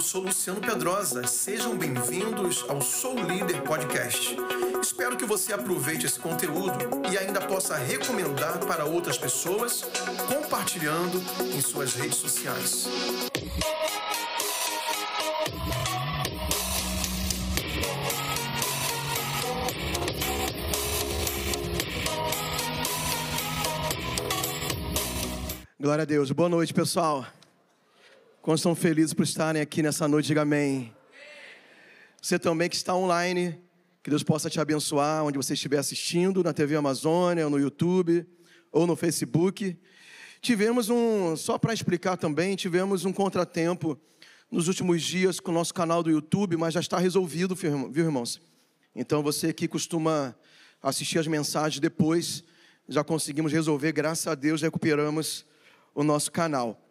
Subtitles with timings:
[0.00, 1.26] Eu sou Luciano Pedrosa.
[1.26, 4.34] Sejam bem-vindos ao Sou Líder Podcast.
[4.80, 6.78] Espero que você aproveite esse conteúdo
[7.12, 9.82] e ainda possa recomendar para outras pessoas,
[10.26, 11.22] compartilhando
[11.54, 12.88] em suas redes sociais.
[25.78, 26.30] Glória a Deus.
[26.30, 27.26] Boa noite, pessoal.
[28.42, 30.28] Quantos estão felizes por estarem aqui nessa noite?
[30.28, 30.94] Diga amém.
[32.22, 33.60] Você também que está online,
[34.02, 38.26] que Deus possa te abençoar onde você estiver assistindo, na TV Amazônia, no YouTube
[38.72, 39.78] ou no Facebook.
[40.40, 44.00] Tivemos um, só para explicar também, tivemos um contratempo
[44.50, 48.40] nos últimos dias com o nosso canal do YouTube, mas já está resolvido, viu, irmãos?
[48.96, 50.34] Então você que costuma
[50.82, 52.42] assistir as mensagens depois,
[52.88, 55.44] já conseguimos resolver, graças a Deus, recuperamos
[55.94, 56.89] o nosso canal.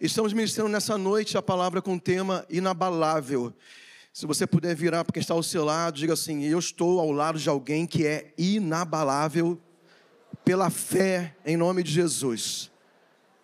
[0.00, 3.52] Estamos ministrando nessa noite a palavra com o tema inabalável.
[4.12, 7.10] Se você puder virar para quem está ao seu lado, diga assim: Eu estou ao
[7.10, 9.60] lado de alguém que é inabalável
[10.44, 12.70] pela fé em nome de Jesus.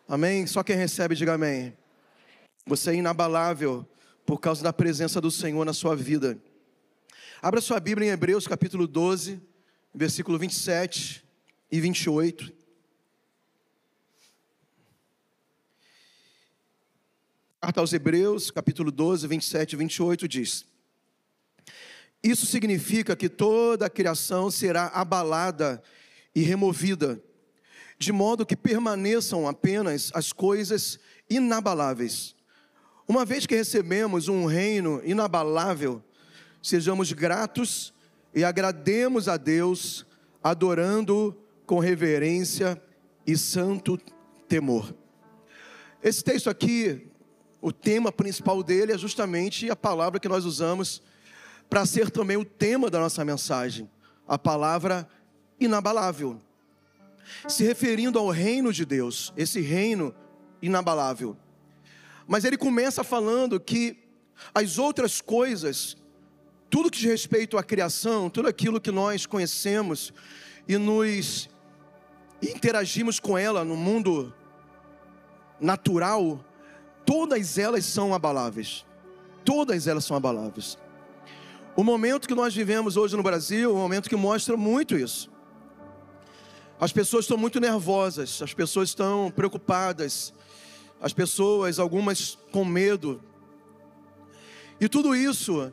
[0.07, 0.47] Amém?
[0.47, 1.77] Só quem recebe, diga amém.
[2.65, 3.85] Você é inabalável
[4.25, 6.39] por causa da presença do Senhor na sua vida.
[7.43, 9.43] Abra sua Bíblia em Hebreus capítulo 12,
[9.93, 11.25] versículo 27
[11.69, 12.64] e 28.
[17.65, 20.67] Carta aos Hebreus, capítulo 12, 27 e 28 diz:
[22.23, 25.83] Isso significa que toda a criação será abalada
[26.35, 27.19] e removida,
[27.99, 30.99] de modo que permaneçam apenas as coisas
[31.31, 32.37] inabaláveis.
[33.09, 36.05] Uma vez que recebemos um reino inabalável,
[36.63, 37.95] sejamos gratos
[38.35, 40.05] e agrademos a Deus,
[40.43, 41.35] adorando
[41.65, 42.79] com reverência
[43.27, 43.99] e santo
[44.47, 44.95] temor.
[46.03, 47.11] Esse texto aqui
[47.65, 51.01] o tema principal dele é justamente a palavra que nós usamos
[51.67, 53.91] para ser também o tema da nossa mensagem,
[54.29, 55.09] a palavra
[55.59, 56.39] inabalável.
[57.49, 60.15] Se referindo ao reino de Deus, esse reino
[60.61, 61.39] inabalável.
[62.27, 63.97] Mas ele começa falando que
[64.55, 65.97] as outras coisas,
[66.69, 70.13] tudo que diz respeito à criação, tudo aquilo que nós conhecemos
[70.69, 71.49] e nos
[72.43, 74.35] interagimos com ela no mundo
[75.59, 76.45] natural,
[77.05, 78.85] todas elas são abaláveis.
[79.45, 80.79] Todas elas são abaláveis.
[81.77, 85.31] O momento que nós vivemos hoje no Brasil é um momento que mostra muito isso.
[86.79, 90.33] As pessoas estão muito nervosas, as pessoas estão preocupadas,
[91.01, 93.21] as pessoas, algumas com medo.
[94.81, 95.73] E tudo isso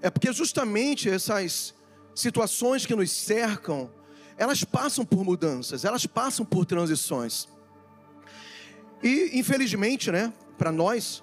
[0.00, 1.74] é porque justamente essas
[2.14, 3.90] situações que nos cercam,
[4.36, 7.48] elas passam por mudanças, elas passam por transições.
[9.02, 11.22] E infelizmente, né, para nós,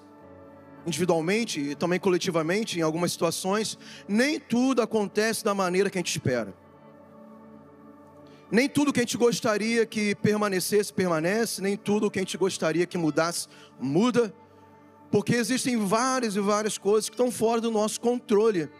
[0.86, 3.78] individualmente e também coletivamente, em algumas situações,
[4.08, 6.54] nem tudo acontece da maneira que a gente espera.
[8.50, 12.86] Nem tudo que a gente gostaria que permanecesse, permanece, nem tudo que a gente gostaria
[12.86, 13.48] que mudasse,
[13.80, 14.32] muda,
[15.10, 18.70] porque existem várias e várias coisas que estão fora do nosso controle.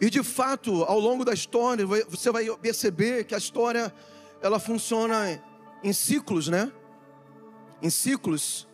[0.00, 3.92] E de fato, ao longo da história, você vai perceber que a história
[4.40, 5.42] ela funciona
[5.84, 6.72] em ciclos, né?
[7.82, 8.68] Em ciclos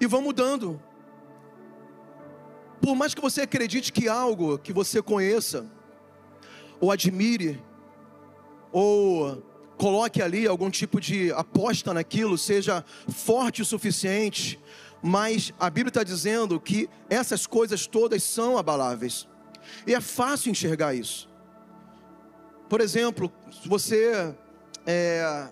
[0.00, 0.80] e vão mudando.
[2.80, 5.66] Por mais que você acredite que algo que você conheça,
[6.80, 7.62] ou admire,
[8.72, 9.42] ou
[9.76, 14.58] coloque ali algum tipo de aposta naquilo, seja forte o suficiente,
[15.02, 19.28] mas a Bíblia está dizendo que essas coisas todas são abaláveis,
[19.86, 21.28] e é fácil enxergar isso.
[22.68, 24.34] Por exemplo, se você
[24.86, 25.48] é,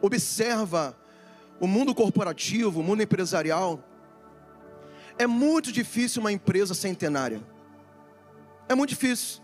[0.00, 0.96] observa
[1.62, 3.78] o mundo corporativo, o mundo empresarial,
[5.16, 7.40] é muito difícil uma empresa centenária.
[8.68, 9.40] É muito difícil.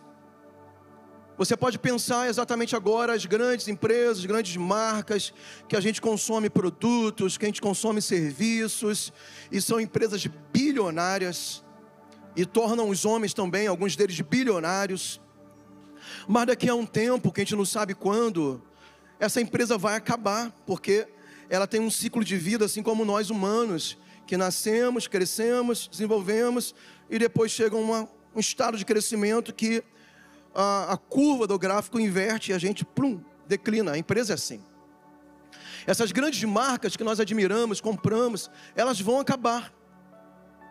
[1.37, 5.33] Você pode pensar exatamente agora as grandes empresas, grandes marcas,
[5.69, 9.13] que a gente consome produtos, que a gente consome serviços,
[9.49, 11.65] e são empresas bilionárias,
[12.35, 15.21] e tornam os homens também, alguns deles bilionários.
[16.27, 18.61] Mas daqui a um tempo, que a gente não sabe quando,
[19.21, 21.07] essa empresa vai acabar, porque
[21.51, 23.97] ela tem um ciclo de vida, assim como nós humanos,
[24.27, 26.75] que nascemos, crescemos, desenvolvemos
[27.09, 29.83] e depois chega uma, um estado de crescimento que
[30.55, 33.93] a, a curva do gráfico inverte e a gente plum, declina.
[33.93, 34.63] A empresa é assim.
[35.87, 39.73] Essas grandes marcas que nós admiramos, compramos, elas vão acabar.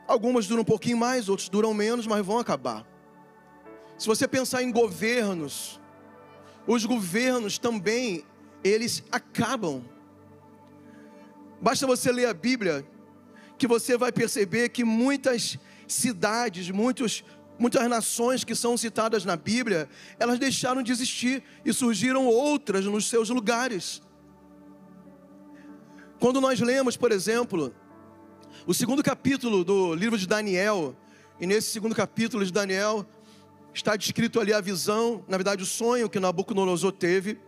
[0.07, 2.85] Algumas duram um pouquinho mais, outras duram menos, mas vão acabar.
[3.97, 5.81] Se você pensar em governos,
[6.67, 8.23] os governos também,
[8.63, 9.83] eles acabam
[11.61, 12.85] Basta você ler a Bíblia,
[13.57, 15.57] que você vai perceber que muitas
[15.87, 17.23] cidades, muitos,
[17.57, 19.89] muitas nações que são citadas na Bíblia,
[20.19, 24.01] elas deixaram de existir e surgiram outras nos seus lugares.
[26.19, 27.73] Quando nós lemos, por exemplo,
[28.65, 30.95] o segundo capítulo do livro de Daniel,
[31.39, 33.05] e nesse segundo capítulo de Daniel
[33.73, 37.39] está descrito ali a visão, na verdade o sonho que Nabucodonosor teve,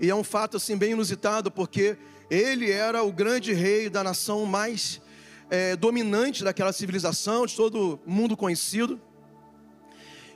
[0.00, 1.96] e é um fato assim bem inusitado, porque
[2.34, 5.02] ele era o grande rei da nação mais
[5.50, 8.98] é, dominante daquela civilização, de todo mundo conhecido.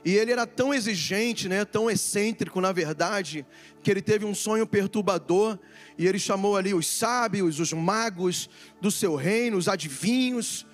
[0.05, 3.43] E ele era tão exigente, né, tão excêntrico, na verdade,
[3.81, 5.57] que ele teve um sonho perturbador.
[5.97, 8.47] E ele chamou ali os sábios, os magos
[8.79, 10.67] do seu reino, os adivinhos.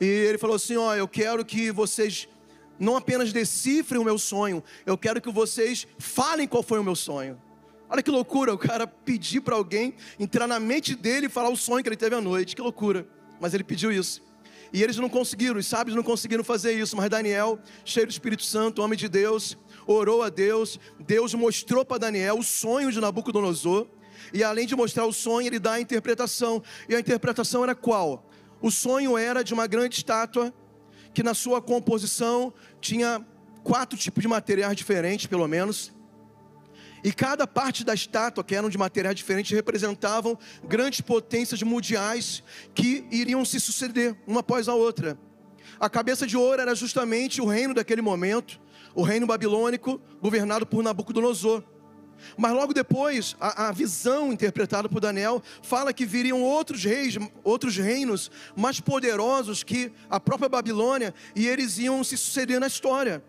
[0.00, 2.28] E ele falou assim: Ó, eu quero que vocês
[2.80, 6.96] não apenas decifrem o meu sonho, eu quero que vocês falem qual foi o meu
[6.96, 7.40] sonho.
[7.88, 11.56] Olha que loucura, o cara pedir para alguém entrar na mente dele e falar o
[11.56, 12.56] sonho que ele teve à noite.
[12.56, 13.06] Que loucura
[13.40, 14.22] mas ele pediu isso.
[14.72, 18.42] E eles não conseguiram, os sábios não conseguiram fazer isso, mas Daniel, cheio do Espírito
[18.42, 20.80] Santo, homem de Deus, orou a Deus.
[20.98, 23.86] Deus mostrou para Daniel o sonho de Nabucodonosor.
[24.32, 26.62] E além de mostrar o sonho, ele dá a interpretação.
[26.88, 28.28] E a interpretação era qual?
[28.60, 30.52] O sonho era de uma grande estátua
[31.12, 33.24] que na sua composição tinha
[33.62, 35.92] quatro tipos de materiais diferentes, pelo menos.
[37.04, 42.42] E cada parte da estátua, que eram de materiais diferentes, representavam grandes potências mundiais
[42.74, 45.18] que iriam se suceder uma após a outra.
[45.78, 48.58] A cabeça de ouro era justamente o reino daquele momento,
[48.94, 51.62] o reino babilônico, governado por Nabucodonosor.
[52.38, 57.76] Mas logo depois, a, a, visão interpretada por Daniel fala que viriam outros reis, outros
[57.76, 63.22] reinos mais poderosos que a própria Babilônia, e eles iam se suceder na história.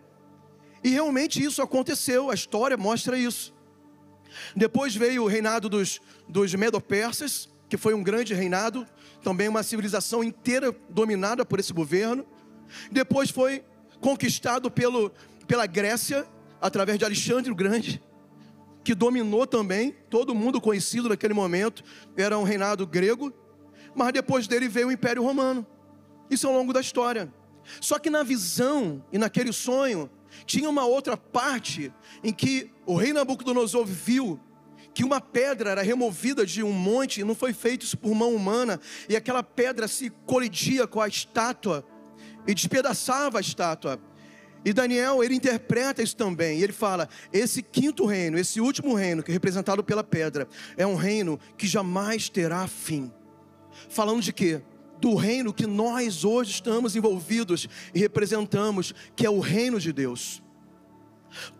[0.82, 3.55] E realmente isso aconteceu, a história mostra isso.
[4.54, 8.86] Depois veio o reinado dos, dos Medo-Persas, que foi um grande reinado,
[9.22, 12.24] também uma civilização inteira dominada por esse governo.
[12.90, 13.64] Depois foi
[14.00, 15.10] conquistado pelo,
[15.46, 16.26] pela Grécia,
[16.60, 18.02] através de Alexandre o Grande,
[18.84, 21.82] que dominou também, todo mundo conhecido naquele momento,
[22.16, 23.32] era um reinado grego.
[23.94, 25.66] Mas depois dele veio o Império Romano.
[26.30, 27.32] Isso ao longo da história.
[27.80, 30.08] Só que na visão e naquele sonho,
[30.44, 31.92] tinha uma outra parte
[32.22, 34.40] em que o rei Nabucodonosor viu
[34.92, 38.34] que uma pedra era removida de um monte, e não foi feito isso por mão
[38.34, 41.86] humana, e aquela pedra se colidia com a estátua
[42.46, 44.00] e despedaçava a estátua.
[44.64, 49.22] E Daniel, ele interpreta isso também, e ele fala: esse quinto reino, esse último reino,
[49.22, 50.48] que é representado pela pedra,
[50.78, 53.12] é um reino que jamais terá fim.
[53.90, 54.62] Falando de quê?
[55.00, 60.42] Do reino que nós hoje estamos envolvidos e representamos, que é o reino de Deus.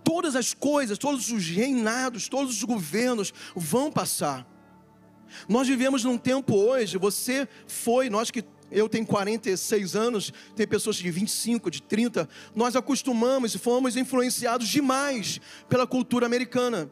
[0.02, 4.46] Todas as coisas, todos os reinados, todos os governos vão passar.
[5.48, 10.96] Nós vivemos num tempo hoje, você foi, nós que eu tenho 46 anos, tem pessoas
[10.96, 16.90] de 25, de 30, nós acostumamos e fomos influenciados demais pela cultura americana.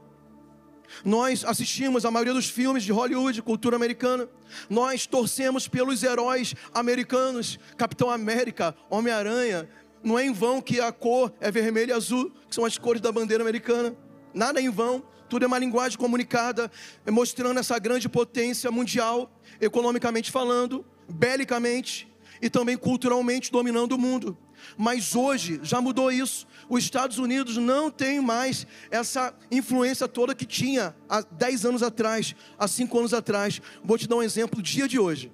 [1.04, 4.28] Nós assistimos a maioria dos filmes de Hollywood, cultura americana.
[4.68, 9.68] Nós torcemos pelos heróis americanos, Capitão América, Homem-Aranha,
[10.02, 13.00] não é em vão que a cor é vermelho e azul, que são as cores
[13.00, 13.96] da bandeira americana.
[14.34, 16.70] Nada é em vão, tudo é uma linguagem comunicada,
[17.10, 22.13] mostrando essa grande potência mundial, economicamente falando, belicamente
[22.44, 24.36] e também culturalmente dominando o mundo.
[24.76, 26.46] Mas hoje já mudou isso.
[26.68, 32.36] Os Estados Unidos não tem mais essa influência toda que tinha há 10 anos atrás,
[32.58, 33.60] há 5 anos atrás.
[33.82, 35.32] Vou te dar um exemplo dia de hoje.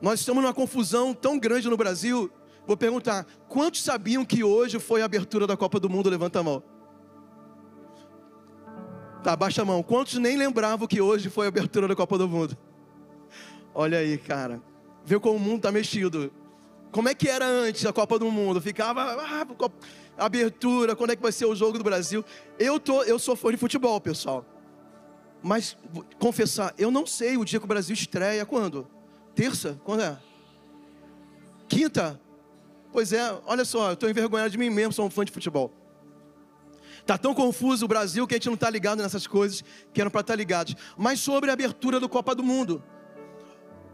[0.00, 2.30] Nós estamos numa confusão tão grande no Brasil
[2.66, 6.08] Vou perguntar: quantos sabiam que hoje foi a abertura da Copa do Mundo?
[6.08, 6.62] Levanta a mão.
[9.24, 9.82] Tá, baixa a mão.
[9.82, 12.56] Quantos nem lembravam que hoje foi a abertura da Copa do Mundo?
[13.74, 14.62] Olha aí, cara.
[15.04, 16.32] Vê como o mundo está mexido.
[16.90, 18.60] Como é que era antes a Copa do Mundo?
[18.60, 19.46] Ficava ah,
[20.18, 22.24] abertura, quando é que vai ser o jogo do Brasil?
[22.58, 24.44] Eu tô, eu sou fã de futebol, pessoal.
[25.42, 25.76] Mas
[26.18, 28.86] confessar, eu não sei o dia que o Brasil estreia quando?
[29.34, 29.80] Terça?
[29.84, 30.18] Quando é?
[31.68, 32.20] Quinta?
[32.92, 35.72] Pois é, olha só, eu estou envergonhado de mim mesmo, sou um fã de futebol.
[37.00, 40.10] Está tão confuso o Brasil que a gente não está ligado nessas coisas que eram
[40.10, 40.74] para estar tá ligados.
[40.96, 42.82] Mas sobre a abertura do Copa do Mundo.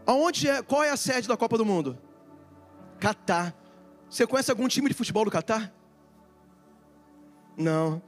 [0.07, 1.97] Aonde é, qual é a sede da Copa do Mundo?
[2.97, 3.53] Catar.
[4.09, 5.73] Você conhece algum time de futebol do Catar?
[7.57, 8.01] Não.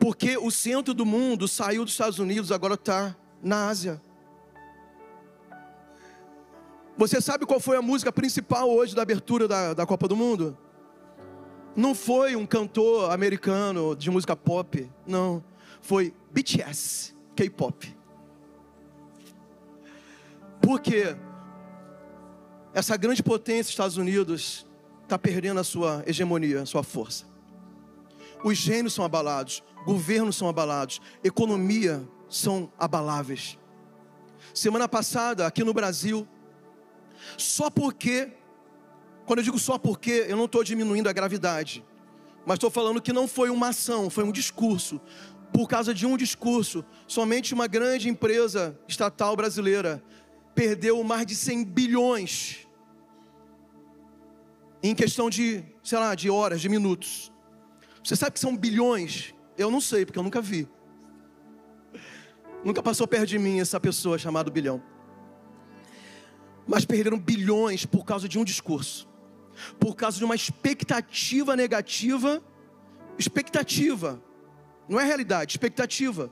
[0.00, 4.02] Porque o centro do mundo saiu dos Estados Unidos, agora está na Ásia.
[6.96, 10.58] Você sabe qual foi a música principal hoje da abertura da, da Copa do Mundo?
[11.76, 15.44] Não foi um cantor americano de música pop, não.
[15.80, 17.99] Foi BTS, K-pop.
[20.70, 21.16] Por quê?
[22.72, 24.64] essa grande potência, Estados Unidos,
[25.02, 27.24] está perdendo a sua hegemonia, a sua força.
[28.44, 33.58] Os reinos são abalados, governos são abalados, economia são abaláveis.
[34.54, 36.24] Semana passada, aqui no Brasil,
[37.36, 38.30] só porque,
[39.26, 41.84] quando eu digo só porque, eu não estou diminuindo a gravidade,
[42.46, 45.00] mas estou falando que não foi uma ação, foi um discurso.
[45.52, 50.00] Por causa de um discurso, somente uma grande empresa estatal brasileira
[50.54, 52.66] perdeu mais de 100 bilhões
[54.82, 57.32] em questão de, sei lá, de horas, de minutos.
[58.02, 59.34] Você sabe que são bilhões?
[59.56, 60.68] Eu não sei, porque eu nunca vi.
[62.64, 64.82] Nunca passou perto de mim essa pessoa chamada bilhão.
[66.66, 69.08] Mas perderam bilhões por causa de um discurso,
[69.78, 72.42] por causa de uma expectativa negativa.
[73.18, 74.22] Expectativa,
[74.88, 76.30] não é realidade, expectativa.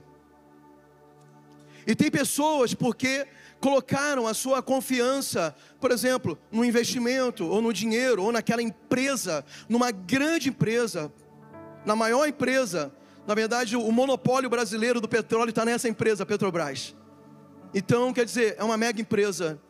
[1.87, 3.27] E tem pessoas porque
[3.61, 9.91] colocaram a sua confiança, por exemplo, no investimento, ou no dinheiro, ou naquela empresa, numa
[9.91, 11.13] grande empresa,
[11.85, 12.93] na maior empresa.
[13.27, 16.97] Na verdade, o monopólio brasileiro do petróleo está nessa empresa, Petrobras.
[17.75, 19.61] Então, quer dizer, é uma mega empresa.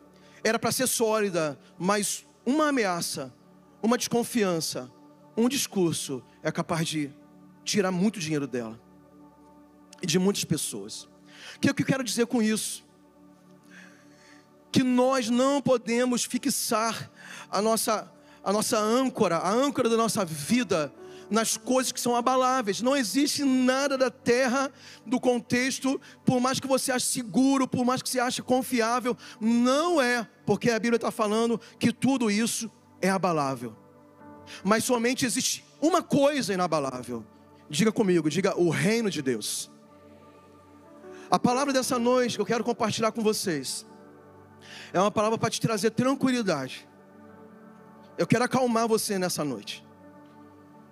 [0.43, 3.33] Era para ser sólida, mas uma ameaça,
[3.81, 4.89] uma desconfiança,
[5.35, 7.13] um discurso é capaz de
[7.63, 8.79] tirar muito dinheiro dela
[10.01, 11.03] e de muitas pessoas.
[11.55, 12.85] O que, eu quero dizer com isso?
[14.71, 17.11] Que nós não podemos fixar
[17.49, 18.11] a nossa,
[18.43, 20.93] a nossa âncora, a âncora da nossa vida
[21.29, 22.81] nas coisas que são abaláveis.
[22.81, 24.71] Não existe nada da terra,
[25.05, 30.01] do contexto, por mais que você ache seguro, por mais que você ache confiável, não
[30.01, 32.71] é, porque a Bíblia está falando que tudo isso
[33.01, 33.75] é abalável.
[34.63, 37.23] Mas somente existe uma coisa inabalável.
[37.69, 39.69] Diga comigo, diga o reino de Deus.
[41.29, 43.85] A palavra dessa noite que eu quero compartilhar com vocês
[44.93, 46.87] é uma palavra para te trazer tranquilidade.
[48.17, 49.85] Eu quero acalmar você nessa noite.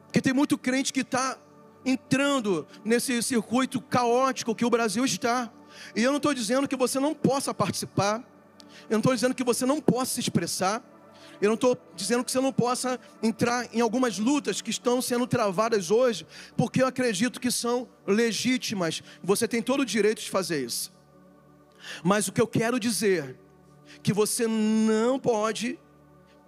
[0.05, 1.37] Porque tem muito crente que está
[1.85, 5.51] entrando nesse circuito caótico que o Brasil está.
[5.95, 8.23] E eu não estou dizendo que você não possa participar.
[8.89, 10.83] Eu não estou dizendo que você não possa se expressar.
[11.41, 15.27] Eu não estou dizendo que você não possa entrar em algumas lutas que estão sendo
[15.27, 19.03] travadas hoje, porque eu acredito que são legítimas.
[19.23, 20.91] Você tem todo o direito de fazer isso.
[22.03, 23.37] Mas o que eu quero dizer
[24.07, 25.77] que você não pode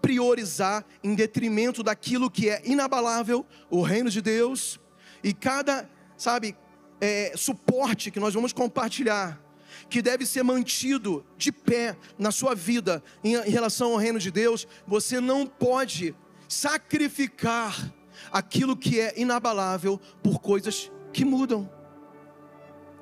[0.01, 4.79] priorizar em detrimento daquilo que é inabalável, o reino de Deus,
[5.21, 6.55] e cada, sabe,
[7.01, 9.43] é, suporte que nós vamos compartilhar,
[9.89, 14.31] que deve ser mantido de pé na sua vida em, em relação ao reino de
[14.31, 16.15] Deus, você não pode
[16.47, 17.93] sacrificar
[18.31, 21.69] aquilo que é inabalável por coisas que mudam.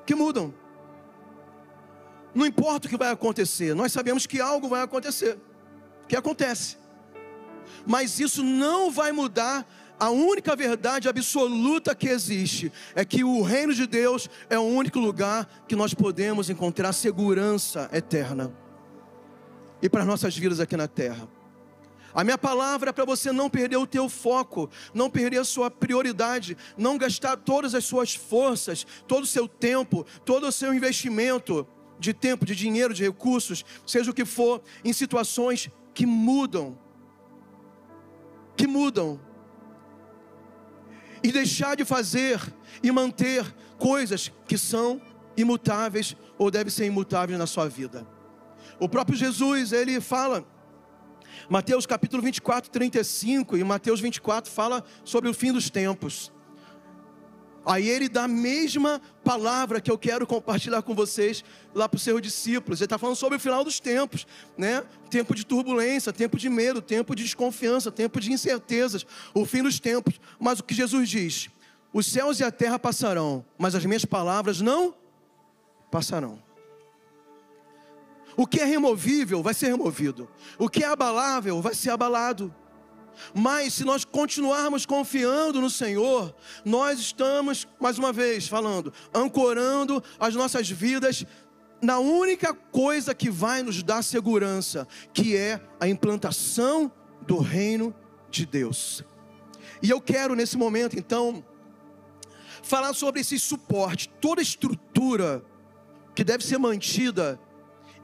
[0.04, 0.52] Que mudam.
[2.34, 5.38] Não importa o que vai acontecer, nós sabemos que algo vai acontecer,
[6.06, 6.76] que acontece.
[7.86, 9.66] Mas isso não vai mudar
[9.98, 15.00] a única verdade absoluta que existe é que o reino de Deus é o único
[15.00, 18.54] lugar que nós podemos encontrar segurança eterna
[19.82, 21.28] e para nossas vidas aqui na terra.
[22.14, 25.70] A minha palavra é para você não perder o teu foco, não perder a sua
[25.70, 31.66] prioridade, não gastar todas as suas forças, todo o seu tempo, todo o seu investimento
[31.98, 36.78] de tempo, de dinheiro, de recursos, seja o que for, em situações que mudam.
[38.56, 39.20] Que mudam.
[41.22, 42.40] E deixar de fazer
[42.82, 43.44] e manter
[43.78, 45.00] coisas que são
[45.36, 48.06] imutáveis ou devem ser imutáveis na sua vida.
[48.78, 50.46] O próprio Jesus, ele fala,
[51.48, 56.32] Mateus capítulo 24, 35 e Mateus 24 fala sobre o fim dos tempos.
[57.68, 61.44] Aí ele dá a mesma palavra que eu quero compartilhar com vocês
[61.74, 62.80] lá para os seus discípulos.
[62.80, 64.82] Ele está falando sobre o final dos tempos, né?
[65.10, 69.78] Tempo de turbulência, tempo de medo, tempo de desconfiança, tempo de incertezas, o fim dos
[69.78, 70.18] tempos.
[70.40, 71.50] Mas o que Jesus diz?
[71.92, 74.94] Os céus e a terra passarão, mas as minhas palavras não
[75.90, 76.42] passarão.
[78.34, 80.26] O que é removível vai ser removido.
[80.58, 82.54] O que é abalável vai ser abalado.
[83.34, 86.34] Mas se nós continuarmos confiando no Senhor,
[86.64, 91.24] nós estamos, mais uma vez falando, ancorando as nossas vidas
[91.80, 96.90] na única coisa que vai nos dar segurança, que é a implantação
[97.26, 97.94] do reino
[98.30, 99.04] de Deus.
[99.82, 101.44] E eu quero nesse momento, então,
[102.62, 105.44] falar sobre esse suporte, toda estrutura
[106.14, 107.38] que deve ser mantida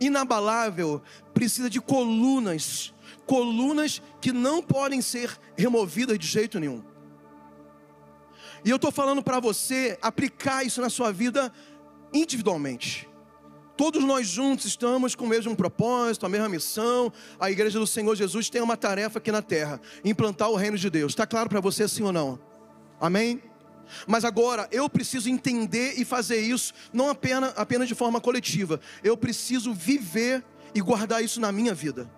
[0.00, 1.02] inabalável,
[1.32, 2.93] precisa de colunas
[3.26, 6.82] colunas que não podem ser removidas de jeito nenhum.
[8.64, 11.52] E eu estou falando para você aplicar isso na sua vida
[12.12, 13.08] individualmente.
[13.76, 17.12] Todos nós juntos estamos com o mesmo propósito, a mesma missão.
[17.40, 20.88] A igreja do Senhor Jesus tem uma tarefa aqui na terra: implantar o reino de
[20.88, 21.12] Deus.
[21.12, 22.38] Está claro para você sim ou não?
[23.00, 23.42] Amém?
[24.06, 28.80] Mas agora eu preciso entender e fazer isso não apenas, apenas de forma coletiva.
[29.02, 30.42] Eu preciso viver
[30.74, 32.08] e guardar isso na minha vida.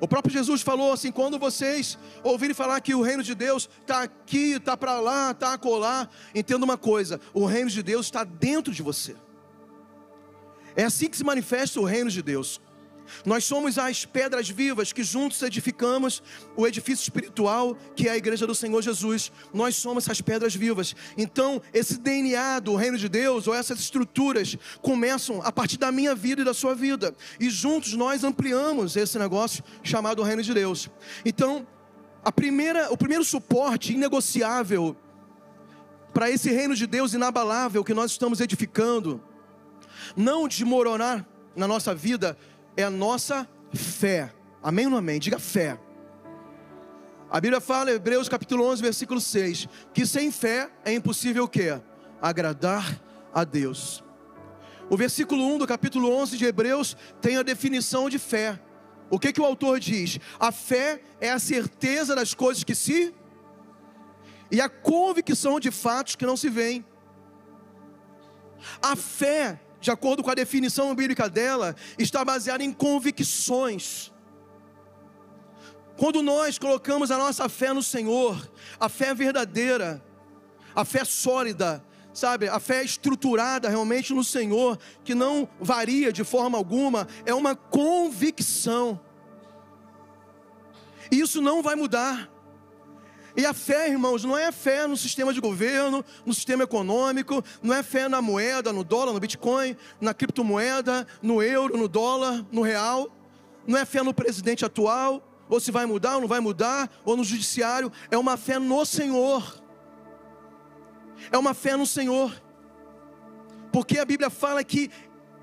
[0.00, 4.02] O próprio Jesus falou assim: quando vocês ouvirem falar que o reino de Deus está
[4.02, 8.72] aqui, está para lá, está acolá, entenda uma coisa: o reino de Deus está dentro
[8.72, 9.16] de você.
[10.74, 12.60] É assim que se manifesta o reino de Deus.
[13.24, 16.22] Nós somos as pedras vivas que juntos edificamos
[16.56, 19.32] o edifício espiritual que é a igreja do Senhor Jesus.
[19.52, 20.94] Nós somos essas pedras vivas.
[21.16, 26.14] Então, esse DNA do reino de Deus, ou essas estruturas, começam a partir da minha
[26.14, 27.14] vida e da sua vida.
[27.38, 30.90] E juntos nós ampliamos esse negócio chamado reino de Deus.
[31.24, 31.66] Então,
[32.24, 34.96] a primeira, o primeiro suporte inegociável
[36.12, 39.22] para esse reino de Deus inabalável que nós estamos edificando,
[40.16, 42.36] não desmoronar na nossa vida,
[42.76, 44.32] é a nossa fé.
[44.62, 45.18] Amém ou não amém?
[45.18, 45.78] Diga fé.
[47.30, 51.80] A Bíblia fala, Hebreus capítulo 11, versículo 6, que sem fé é impossível o quê?
[52.20, 53.00] Agradar
[53.34, 54.04] a Deus.
[54.88, 58.60] O versículo 1 do capítulo 11 de Hebreus tem a definição de fé.
[59.10, 60.18] O que que o autor diz?
[60.38, 63.14] A fé é a certeza das coisas que se
[64.50, 66.84] e a convicção de fatos que não se veem.
[68.80, 74.12] A fé de acordo com a definição bíblica dela, está baseada em convicções.
[75.96, 78.50] Quando nós colocamos a nossa fé no Senhor,
[78.80, 80.04] a fé verdadeira,
[80.74, 86.58] a fé sólida, sabe, a fé estruturada realmente no Senhor, que não varia de forma
[86.58, 89.00] alguma, é uma convicção.
[91.12, 92.28] E isso não vai mudar.
[93.36, 97.74] E a fé, irmãos, não é fé no sistema de governo, no sistema econômico, não
[97.74, 102.62] é fé na moeda, no dólar, no Bitcoin, na criptomoeda, no euro, no dólar, no
[102.62, 103.14] real.
[103.66, 107.14] Não é fé no presidente atual, ou se vai mudar ou não vai mudar, ou
[107.14, 107.92] no judiciário.
[108.10, 109.62] É uma fé no Senhor.
[111.30, 112.32] É uma fé no Senhor.
[113.70, 114.90] Porque a Bíblia fala que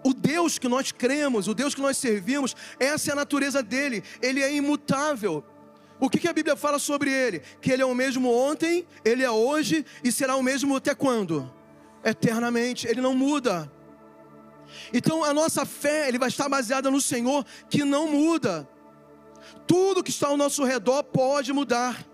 [0.03, 4.03] o Deus que nós cremos, o Deus que nós servimos, essa é a natureza dele,
[4.19, 5.43] ele é imutável.
[5.99, 7.41] O que, que, a Bíblia fala sobre ele?
[7.61, 11.53] Que ele é o mesmo ontem, ele é hoje e será o mesmo até quando?
[12.03, 13.71] Eternamente, ele não muda.
[14.93, 18.67] Então a nossa fé, ele vai estar baseada no Senhor que não muda.
[19.67, 22.05] Tudo que está ao nosso redor pode mudar.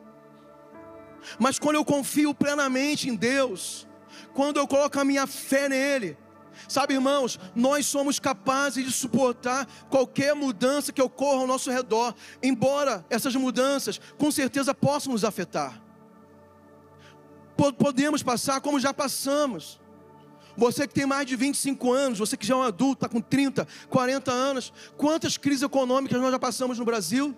[1.38, 3.88] Mas quando eu confio plenamente em Deus,
[4.34, 6.18] quando eu coloco a minha fé nele,
[6.68, 13.06] Sabe, irmãos, nós somos capazes de suportar qualquer mudança que ocorra ao nosso redor, embora
[13.10, 15.82] essas mudanças com certeza possam nos afetar.
[17.78, 19.80] Podemos passar como já passamos.
[20.56, 23.22] Você que tem mais de 25 anos, você que já é um adulto, está com
[23.22, 27.36] 30, 40 anos, quantas crises econômicas nós já passamos no Brasil?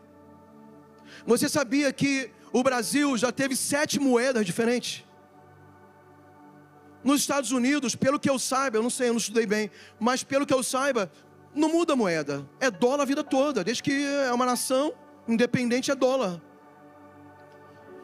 [1.26, 5.04] Você sabia que o Brasil já teve sete moedas diferentes?
[7.04, 10.24] Nos Estados Unidos, pelo que eu saiba, eu não sei, eu não estudei bem, mas
[10.24, 11.12] pelo que eu saiba,
[11.56, 12.48] não muda a moeda.
[12.60, 13.64] É dólar a vida toda.
[13.64, 14.94] Desde que é uma nação
[15.28, 16.42] independente, é dólar.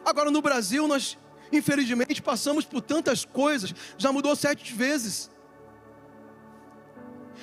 [0.04, 1.18] Agora no Brasil, nós,
[1.52, 3.74] infelizmente, passamos por tantas coisas.
[3.96, 5.30] Já mudou sete vezes.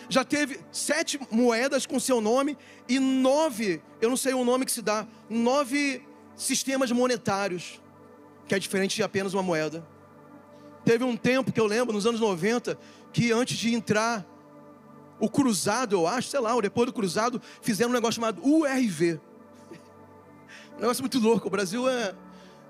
[0.09, 4.71] Já teve sete moedas com seu nome e nove, eu não sei o nome que
[4.71, 7.81] se dá, nove sistemas monetários,
[8.47, 9.94] que é diferente de apenas uma moeda.
[10.85, 12.77] Teve um tempo que eu lembro, nos anos 90,
[13.11, 14.23] que antes de entrar
[15.19, 19.19] o cruzado, eu acho, sei lá, ou depois do cruzado, fizeram um negócio chamado URV.
[20.77, 21.47] Um negócio muito louco.
[21.47, 22.13] O Brasil é.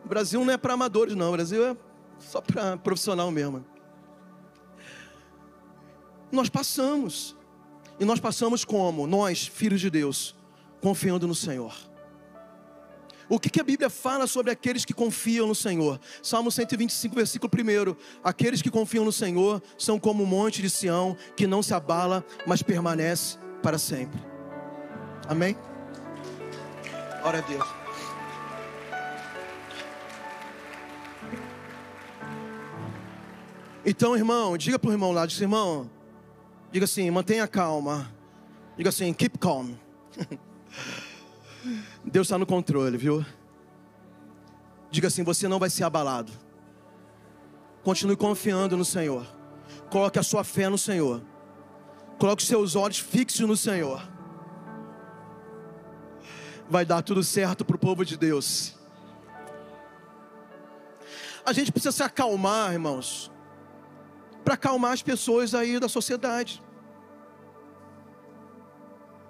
[0.06, 1.30] O Brasil não é para amadores, não.
[1.30, 1.76] O Brasil é
[2.20, 3.66] só para profissional mesmo.
[6.32, 7.36] Nós passamos.
[8.00, 9.08] E nós passamos como?
[9.08, 10.36] Nós, filhos de Deus,
[10.82, 11.74] confiando no Senhor.
[13.28, 16.00] O que, que, a Bíblia fala sobre aqueles que confiam no Senhor?
[16.22, 17.96] Salmo 125, versículo 1.
[18.24, 21.74] Aqueles que confiam no Senhor são como o um monte de Sião, que não se
[21.74, 24.22] abala, mas permanece para sempre.
[25.28, 25.58] Amém?
[27.22, 27.66] Glória a Deus.
[33.84, 35.90] Então, irmão, diga para o irmão lá, assim, irmão,
[36.72, 38.12] diga assim, mantenha calma.
[38.78, 39.74] Diga assim, keep calm.
[42.04, 43.26] Deus está no controle, viu?
[44.92, 46.32] Diga assim: você não vai ser abalado.
[47.84, 49.26] Continue confiando no Senhor.
[49.90, 51.22] Coloque a sua fé no Senhor.
[52.18, 54.02] Coloque os seus olhos fixos no Senhor.
[56.70, 58.76] Vai dar tudo certo para o povo de Deus.
[61.46, 63.32] A gente precisa se acalmar, irmãos,
[64.44, 66.64] para acalmar as pessoas aí da sociedade.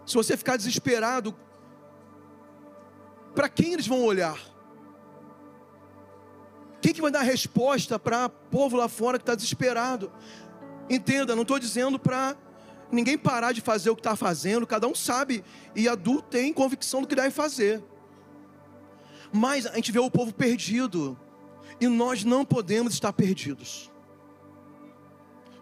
[0.05, 1.35] se você ficar desesperado,
[3.35, 4.39] para quem eles vão olhar?
[6.81, 10.11] Quem que vai dar resposta para o povo lá fora que está desesperado?
[10.89, 12.37] Entenda, não estou dizendo para
[12.91, 15.43] ninguém parar de fazer o que está fazendo, cada um sabe
[15.75, 17.83] e adulto tem convicção do que deve fazer.
[19.33, 21.19] Mas a gente vê o povo perdido
[21.81, 23.91] e nós não podemos estar perdidos,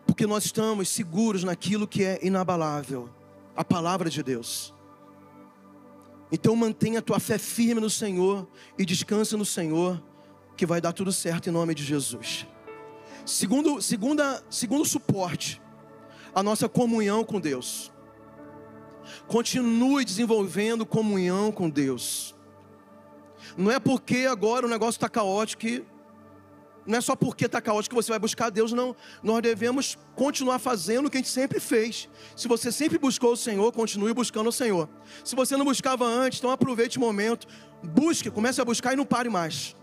[0.06, 3.10] porque nós estamos seguros naquilo que é inabalável
[3.56, 4.74] a palavra de Deus.
[6.34, 10.04] Então mantenha a tua fé firme no Senhor e descansa no Senhor,
[10.58, 12.48] que vai dar tudo certo em nome de Jesus.
[13.24, 15.62] Segundo, segunda, segundo suporte,
[16.34, 17.92] a nossa comunhão com Deus.
[19.28, 22.34] Continue desenvolvendo comunhão com Deus.
[23.56, 25.86] Não é porque agora o negócio está caótico que
[26.86, 28.96] não é só porque está caótico que você vai buscar Deus, não.
[29.22, 32.10] Nós devemos continuar fazendo o que a gente sempre fez.
[32.36, 34.90] Se você sempre buscou o Senhor, continue buscando o Senhor.
[35.24, 37.48] Se você não buscava antes, então aproveite o momento.
[37.82, 39.76] Busque, comece a buscar e não pare mais.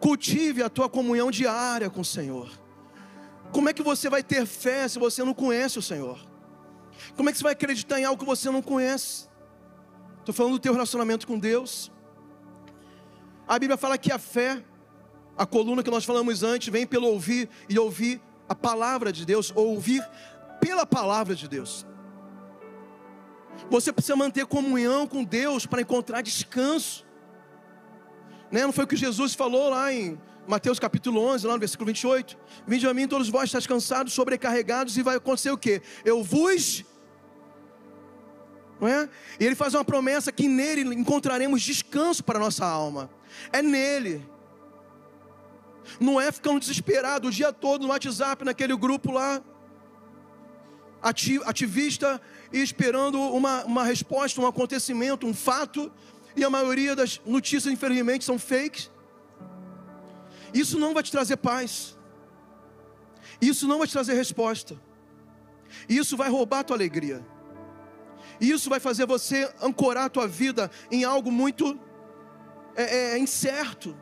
[0.00, 2.50] Cultive a tua comunhão diária com o Senhor.
[3.52, 6.18] Como é que você vai ter fé se você não conhece o Senhor?
[7.14, 9.28] Como é que você vai acreditar em algo que você não conhece?
[10.18, 11.92] Estou falando do teu relacionamento com Deus.
[13.46, 14.64] A Bíblia fala que a fé
[15.42, 19.52] a coluna que nós falamos antes vem pelo ouvir e ouvir a palavra de Deus,
[19.56, 20.00] ou ouvir
[20.60, 21.84] pela palavra de Deus.
[23.68, 27.04] Você precisa manter comunhão com Deus para encontrar descanso.
[28.52, 28.62] Né?
[28.62, 32.38] Não foi o que Jesus falou lá em Mateus capítulo 11, lá no versículo 28?
[32.64, 35.82] Vinde a mim todos vós estáis cansados, sobrecarregados, e vai acontecer o que?
[36.04, 36.84] Eu vos.
[38.80, 39.08] Não é?
[39.40, 43.10] E ele faz uma promessa que nele encontraremos descanso para a nossa alma.
[43.52, 44.30] É nele.
[45.98, 49.42] Não é ficando desesperado o dia todo no WhatsApp, naquele grupo lá,
[51.44, 52.20] ativista
[52.52, 55.92] e esperando uma, uma resposta, um acontecimento, um fato,
[56.36, 58.90] e a maioria das notícias, infelizmente, são fakes.
[60.54, 61.98] Isso não vai te trazer paz.
[63.40, 64.80] Isso não vai te trazer resposta.
[65.88, 67.26] Isso vai roubar a tua alegria.
[68.40, 71.78] Isso vai fazer você ancorar a tua vida em algo muito
[72.74, 73.96] é, é, incerto.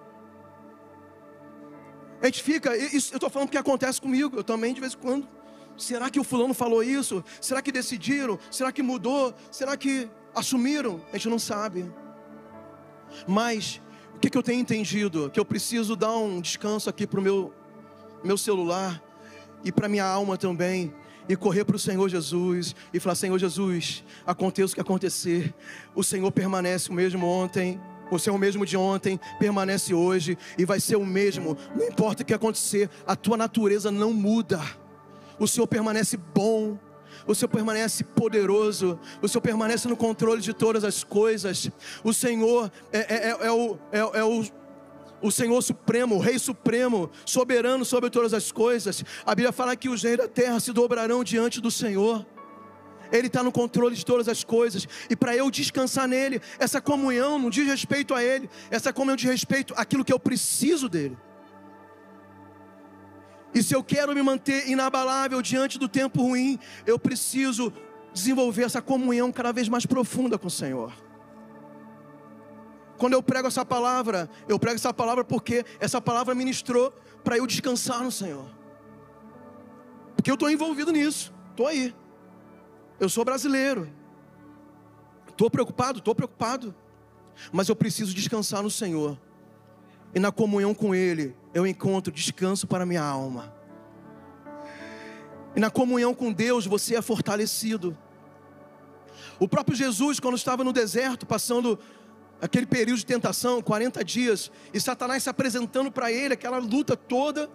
[2.20, 4.98] A gente fica, isso, eu estou falando que acontece comigo, eu também de vez em
[4.98, 5.28] quando.
[5.76, 7.24] Será que o fulano falou isso?
[7.40, 8.38] Será que decidiram?
[8.50, 9.34] Será que mudou?
[9.50, 11.00] Será que assumiram?
[11.12, 11.90] A gente não sabe.
[13.26, 13.80] Mas
[14.14, 15.30] o que, que eu tenho entendido?
[15.30, 17.54] Que eu preciso dar um descanso aqui para o meu,
[18.22, 19.02] meu celular
[19.64, 20.92] e para minha alma também
[21.28, 25.54] e correr para o Senhor Jesus e falar: Senhor Jesus, aconteça o que acontecer,
[25.94, 30.64] o Senhor permanece o mesmo ontem, você é o mesmo de ontem, permanece hoje e
[30.64, 31.56] vai ser o mesmo.
[31.74, 34.60] Não importa o que acontecer, a tua natureza não muda.
[35.38, 36.78] O Senhor permanece bom,
[37.26, 41.70] o Senhor permanece poderoso, o Senhor permanece no controle de todas as coisas.
[42.02, 44.44] O Senhor é, é, é, é o, é, é o,
[45.22, 49.04] o Senhor Supremo, o Rei Supremo, soberano sobre todas as coisas.
[49.24, 52.26] A Bíblia fala que os reis da terra se dobrarão diante do Senhor.
[53.12, 54.86] Ele está no controle de todas as coisas.
[55.08, 59.30] E para eu descansar nele, essa comunhão não diz respeito a ele, essa comunhão diz
[59.30, 61.16] respeito àquilo que eu preciso dele.
[63.52, 67.72] E se eu quero me manter inabalável diante do tempo ruim, eu preciso
[68.12, 70.92] desenvolver essa comunhão cada vez mais profunda com o Senhor.
[72.96, 76.92] Quando eu prego essa palavra, eu prego essa palavra porque essa palavra ministrou
[77.24, 78.46] para eu descansar no Senhor.
[80.14, 81.94] Porque eu estou envolvido nisso, estou aí.
[83.00, 83.90] Eu sou brasileiro.
[85.26, 86.74] Estou preocupado, estou preocupado.
[87.50, 89.18] Mas eu preciso descansar no Senhor.
[90.14, 93.54] E na comunhão com Ele, eu encontro descanso para minha alma.
[95.56, 97.96] E na comunhão com Deus, você é fortalecido.
[99.38, 101.78] O próprio Jesus, quando estava no deserto, passando
[102.40, 107.50] aquele período de tentação, 40 dias, e Satanás se apresentando para ele, aquela luta toda,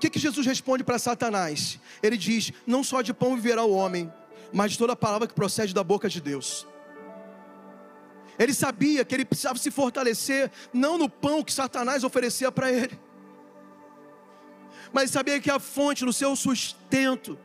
[0.00, 1.78] que, que Jesus responde para Satanás?
[2.02, 4.12] Ele diz: Não só de pão viverá o homem,
[4.52, 6.66] mas de toda palavra que procede da boca de Deus.
[8.38, 12.98] Ele sabia que ele precisava se fortalecer, não no pão que Satanás oferecia para ele,
[14.92, 17.38] mas sabia que a fonte no seu sustento,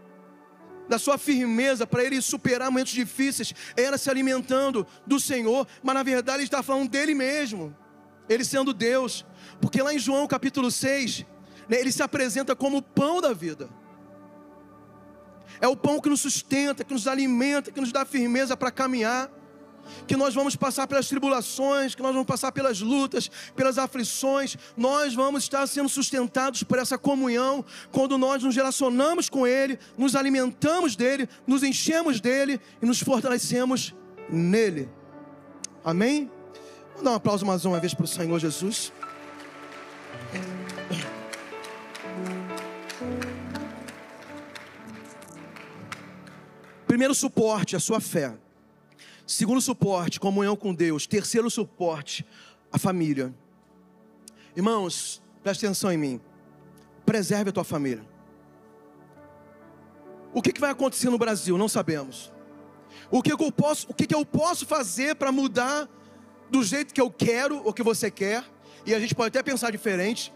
[0.87, 6.03] da sua firmeza para ele superar momentos difíceis, era se alimentando do Senhor, mas na
[6.03, 7.75] verdade ele está falando dele mesmo,
[8.29, 9.25] ele sendo Deus,
[9.59, 11.25] porque lá em João capítulo 6, né,
[11.69, 13.69] ele se apresenta como o pão da vida.
[15.61, 19.31] É o pão que nos sustenta, que nos alimenta, que nos dá firmeza para caminhar.
[20.07, 25.13] que nós vamos passar pelas tribulações, que nós vamos passar pelas lutas, pelas aflições, nós
[25.13, 30.95] vamos estar sendo sustentados por essa comunhão, quando nós nos relacionamos com Ele, nos alimentamos
[30.95, 33.93] dEle, nos enchemos dEle e nos fortalecemos
[34.29, 34.89] nele.
[35.83, 36.31] Amém?
[36.89, 38.91] Vamos dar um aplauso mais uma vez para o Senhor Jesus.
[46.95, 48.33] Primeiro suporte, a sua fé.
[49.27, 51.05] Segundo suporte, comunhão com Deus.
[51.05, 52.25] Terceiro suporte,
[52.71, 53.35] a família.
[54.55, 56.21] Irmãos, preste atenção em mim.
[57.05, 58.07] Preserve a tua família.
[60.33, 61.57] O que, vai acontecer no Brasil?
[61.57, 62.31] Não sabemos.
[63.11, 65.89] O que, eu posso, o que eu posso fazer para mudar
[66.49, 68.41] do jeito que eu quero ou que você quer?
[68.85, 70.33] E a gente pode até pensar diferente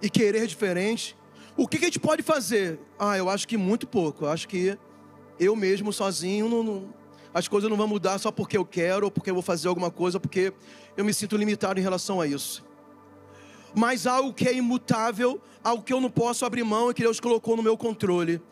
[0.00, 1.16] e querer diferente.
[1.56, 2.78] O que, que a gente pode fazer?
[2.96, 4.26] Ah, eu acho que muito pouco.
[4.26, 4.78] Eu acho que
[5.38, 6.94] eu mesmo sozinho não, não,
[7.34, 9.90] as coisas não vão mudar só porque eu quero ou porque eu vou fazer alguma
[9.90, 10.52] coisa, porque
[10.96, 12.64] eu me sinto limitado em relação a isso.
[13.74, 17.18] Mas algo que é imutável, algo que eu não posso abrir mão e que Deus
[17.18, 18.42] colocou no meu controle,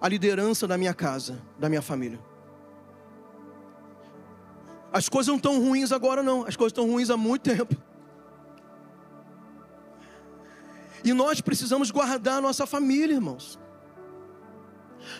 [0.00, 2.18] a liderança da minha casa, da minha família.
[4.92, 6.46] As coisas não estão ruins agora, não.
[6.46, 7.76] As coisas estão ruins há muito tempo.
[11.04, 13.58] E nós precisamos guardar a nossa família, irmãos.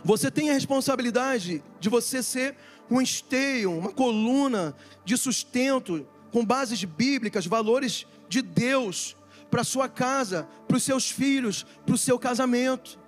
[0.05, 2.57] Você tem a responsabilidade de você ser
[2.91, 4.75] um esteio, uma coluna
[5.05, 9.17] de sustento com bases bíblicas, valores de Deus
[9.51, 12.99] para sua casa, para os seus filhos, para o seu casamento.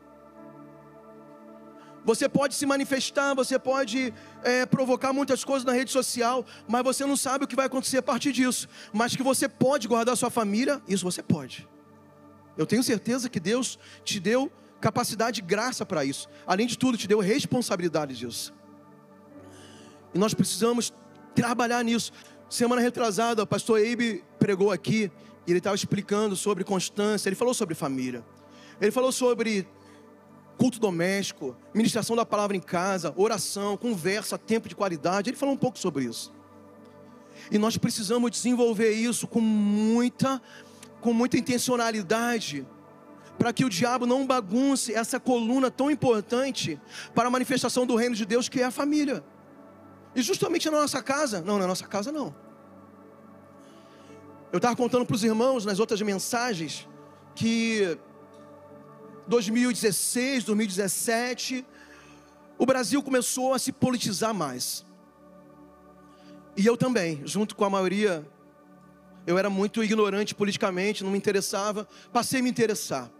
[2.04, 7.06] Você pode se manifestar, você pode é, provocar muitas coisas na rede social, mas você
[7.06, 8.68] não sabe o que vai acontecer a partir disso.
[8.92, 11.66] Mas que você pode guardar sua família, isso você pode.
[12.58, 16.28] Eu tenho certeza que Deus te deu capacidade e graça para isso.
[16.46, 18.52] Além de tudo, te deu responsabilidade disso.
[20.14, 20.92] E nós precisamos
[21.34, 22.12] trabalhar nisso.
[22.48, 25.10] Semana retrasada, o pastor Eibe pregou aqui,
[25.46, 28.24] e ele estava explicando sobre constância, ele falou sobre família.
[28.80, 29.66] Ele falou sobre
[30.56, 35.30] culto doméstico, ministração da palavra em casa, oração, conversa, tempo de qualidade.
[35.30, 36.32] Ele falou um pouco sobre isso.
[37.50, 40.40] E nós precisamos desenvolver isso com muita,
[41.00, 42.66] com muita intencionalidade,
[43.38, 46.80] para que o diabo não bagunce essa coluna tão importante
[47.14, 49.24] para a manifestação do reino de Deus, que é a família.
[50.14, 52.34] E justamente na nossa casa, não, na nossa casa não.
[54.52, 56.88] Eu estava contando para os irmãos nas outras mensagens
[57.34, 57.98] que
[59.26, 61.66] 2016, 2017,
[62.56, 64.84] o Brasil começou a se politizar mais.
[66.56, 68.24] E eu também, junto com a maioria,
[69.26, 73.10] eu era muito ignorante politicamente, não me interessava, passei a me interessar,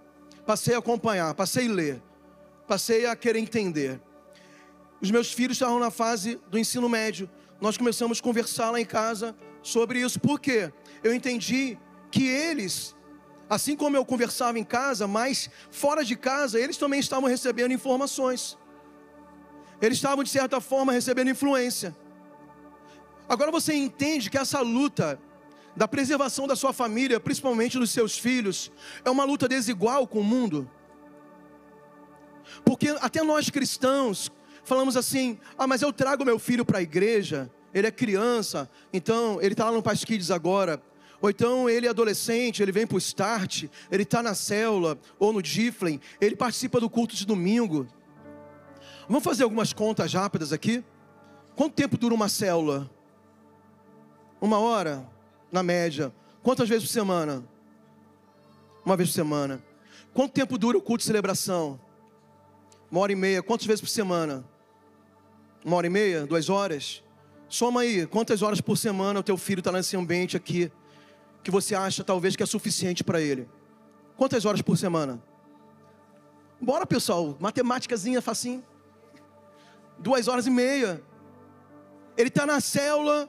[0.47, 2.03] passei a acompanhar, passei a ler,
[2.67, 4.01] passei a querer entender.
[5.01, 7.29] Os meus filhos estavam na fase do ensino médio,
[7.61, 10.73] nós começamos a conversar lá em casa sobre isso, por quê?
[11.03, 11.79] Eu entendi
[12.11, 12.95] que eles
[13.49, 18.57] Assim como eu conversava em casa, mas fora de casa, eles também estavam recebendo informações.
[19.83, 21.95] Eles estavam, de certa forma, recebendo influência.
[23.29, 25.21] Agora você entende que essa luta
[25.77, 28.71] da preservação da sua família, principalmente dos seus filhos,
[29.05, 30.71] é uma luta desigual com o mundo.
[32.65, 34.31] Porque até nós cristãos
[34.65, 39.41] falamos assim: ah, mas eu trago meu filho para a igreja, ele é criança, então
[39.41, 40.81] ele está lá no Pasquides agora.
[41.21, 45.33] Ou então ele é adolescente, ele vem para o start, ele está na célula ou
[45.33, 47.89] no Giflen, ele participa do culto de domingo.
[49.09, 50.85] Vamos fazer algumas contas rápidas aqui?
[51.57, 52.91] Quanto tempo dura uma célula?
[54.41, 55.09] Uma hora,
[55.55, 56.13] na média.
[56.43, 57.43] Quantas vezes por semana?
[58.85, 59.63] Uma vez por semana.
[60.13, 61.81] Quanto tempo dura o culto de celebração?
[62.91, 63.43] Uma hora e meia.
[63.43, 64.45] Quantas vezes por semana?
[65.65, 66.27] Uma hora e meia?
[66.27, 67.03] Duas horas?
[67.49, 70.71] Soma aí, quantas horas por semana o teu filho está nesse ambiente aqui?
[71.45, 73.47] que você acha talvez que é suficiente para ele?
[74.17, 75.23] Quantas horas por semana?
[76.59, 78.65] Bora pessoal, matemáticazinha facinho.
[79.99, 81.03] Duas horas e meia.
[82.17, 83.29] Ele está na célula.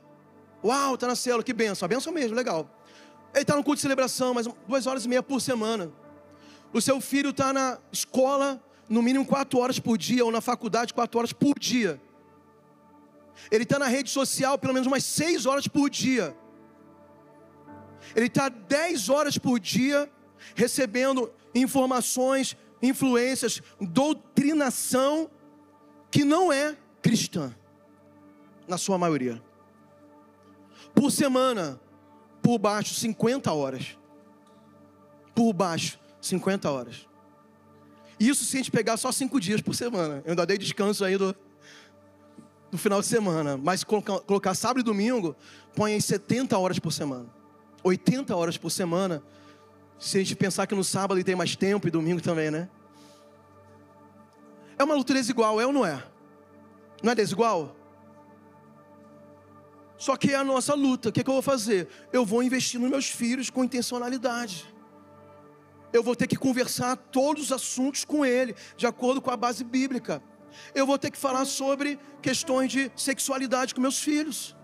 [0.64, 1.86] Uau, está na célula, que benção.
[1.86, 2.70] A benção mesmo, legal.
[3.34, 5.92] Ele está no culto de celebração, mas duas horas e meia por semana.
[6.74, 10.94] O seu filho está na escola, no mínimo quatro horas por dia, ou na faculdade,
[10.94, 12.02] quatro horas por dia.
[13.52, 16.36] Ele está na rede social pelo menos umas seis horas por dia.
[18.14, 20.10] Ele está 10 horas por dia
[20.54, 25.30] recebendo informações, influências, doutrinação
[26.12, 27.56] que não é cristã,
[28.68, 29.42] na sua maioria.
[30.96, 31.80] Por semana,
[32.42, 33.98] por baixo, 50 horas.
[35.36, 37.08] Por baixo, 50 horas.
[38.20, 40.22] Isso se a gente pegar só cinco dias por semana.
[40.26, 41.36] Eu ainda dei descanso aí do,
[42.72, 43.58] do final de semana.
[43.58, 45.36] Mas colocar, colocar sábado e domingo,
[45.76, 47.28] põe em 70 horas por semana.
[47.84, 49.22] 80 horas por semana.
[50.00, 52.70] Se a gente pensar que no sábado tem mais tempo e domingo também, né?
[54.78, 56.04] É uma luta desigual, é ou não é?
[57.02, 57.76] Não é desigual?
[59.98, 61.10] Só que é a nossa luta.
[61.10, 61.88] O que, é que eu vou fazer?
[62.12, 64.74] Eu vou investir nos meus filhos com intencionalidade.
[65.94, 69.64] Eu vou ter que conversar todos os assuntos com ele, de acordo com a base
[69.64, 70.22] bíblica.
[70.74, 74.56] Eu vou ter que falar sobre questões de sexualidade com meus filhos.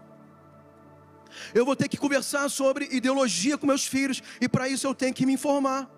[1.53, 5.13] Eu vou ter que conversar sobre ideologia com meus filhos, e para isso eu tenho
[5.13, 5.89] que me informar.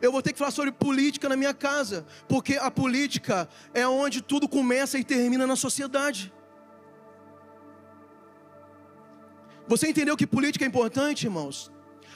[0.00, 4.20] Eu vou ter que falar sobre política na minha casa, porque a política é onde
[4.20, 6.32] tudo começa e termina na sociedade.
[9.68, 11.70] Você entendeu que política é importante, irmãos?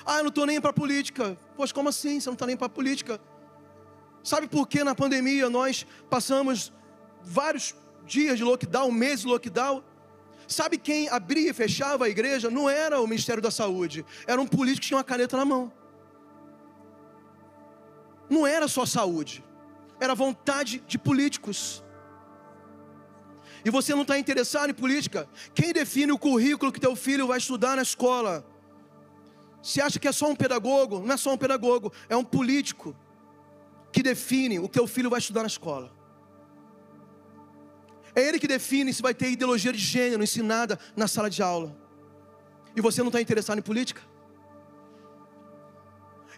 [0.05, 1.37] Ah, eu não estou nem para política.
[1.57, 2.21] Poxa, como assim?
[2.21, 3.21] Você não está nem para política?
[4.23, 6.73] Sabe por que na pandemia nós passamos
[7.23, 9.83] vários dias de lockdown, meses de lockdown?
[10.49, 12.51] Sabe quem abria e fechava a igreja?
[12.51, 15.73] Não era o Ministério da Saúde, era um político que tinha uma caneta na mão.
[18.29, 19.45] Não era só saúde,
[20.01, 21.85] era vontade de políticos.
[23.65, 25.29] E você não está interessado em política?
[25.55, 28.47] Quem define o currículo que teu filho vai estudar na escola?
[29.63, 31.01] Você acha que é só um pedagogo?
[31.01, 32.97] Não é só um pedagogo, é um político
[33.91, 35.91] que define o que teu filho vai estudar na escola.
[38.15, 41.77] É ele que define se vai ter ideologia de gênero ensinada na sala de aula.
[42.75, 44.03] E você não está interessado em política?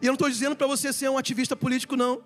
[0.00, 2.22] E eu não estou dizendo para você ser um ativista político, não.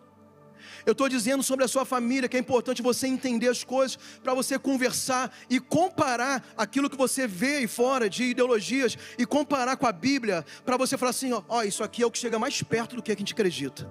[0.84, 4.34] Eu estou dizendo sobre a sua família que é importante você entender as coisas para
[4.34, 9.86] você conversar e comparar aquilo que você vê aí fora de ideologias e comparar com
[9.86, 12.62] a Bíblia para você falar assim: ó, ó, isso aqui é o que chega mais
[12.62, 13.90] perto do que a gente acredita.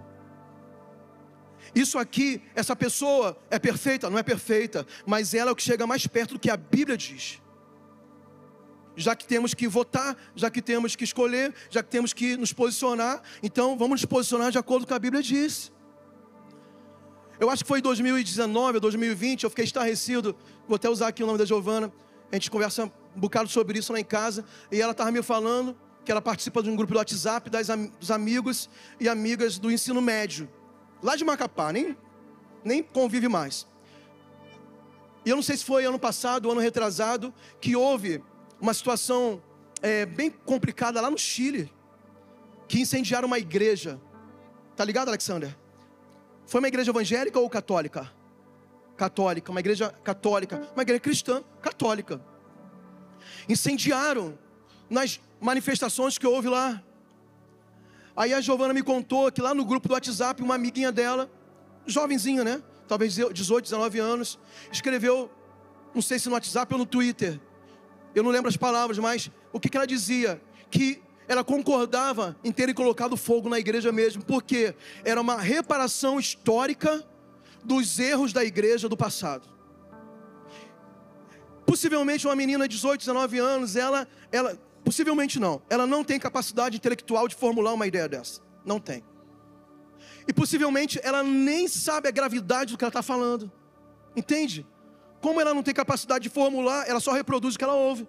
[1.73, 4.09] Isso aqui, essa pessoa é perfeita?
[4.09, 6.97] Não é perfeita, mas ela é o que chega mais perto do que a Bíblia
[6.97, 7.41] diz
[8.95, 12.53] já que temos que votar, já que temos que escolher, já que temos que nos
[12.53, 15.71] posicionar, então vamos nos posicionar de acordo com o que a Bíblia diz.
[17.41, 20.35] Eu acho que foi em 2019 ou 2020, eu fiquei estarrecido,
[20.67, 21.91] vou até usar aqui o nome da Giovana,
[22.31, 25.75] a gente conversa um bocado sobre isso lá em casa, e ela estava me falando
[26.05, 27.65] que ela participa de um grupo do WhatsApp das,
[27.99, 30.47] dos amigos e amigas do ensino médio,
[31.01, 31.97] lá de Macapá, nem,
[32.63, 33.65] nem convive mais.
[35.25, 38.23] E eu não sei se foi ano passado, ano retrasado, que houve
[38.59, 39.41] uma situação
[39.81, 41.73] é, bem complicada lá no Chile,
[42.67, 43.99] que incendiaram uma igreja.
[44.75, 45.57] Tá ligado, Alexander?
[46.51, 48.11] Foi uma igreja evangélica ou católica?
[48.97, 52.19] Católica, uma igreja católica, uma igreja cristã católica.
[53.47, 54.37] Incendiaram
[54.89, 56.83] nas manifestações que houve lá.
[58.17, 61.31] Aí a Giovana me contou que lá no grupo do WhatsApp, uma amiguinha dela,
[61.85, 62.61] jovenzinha, né?
[62.85, 64.37] Talvez 18, 19 anos,
[64.69, 65.31] escreveu,
[65.95, 67.39] não sei se no WhatsApp ou no Twitter,
[68.13, 70.41] eu não lembro as palavras, mas o que, que ela dizia?
[70.69, 77.07] Que ela concordava em terem colocado fogo na igreja mesmo, porque era uma reparação histórica
[77.63, 79.47] dos erros da igreja do passado.
[81.65, 86.75] Possivelmente uma menina de 18, 19 anos, ela, ela, possivelmente não, ela não tem capacidade
[86.75, 89.01] intelectual de formular uma ideia dessa, não tem.
[90.27, 93.49] E possivelmente ela nem sabe a gravidade do que ela está falando,
[94.17, 94.67] entende?
[95.21, 98.05] Como ela não tem capacidade de formular, ela só reproduz o que ela ouve.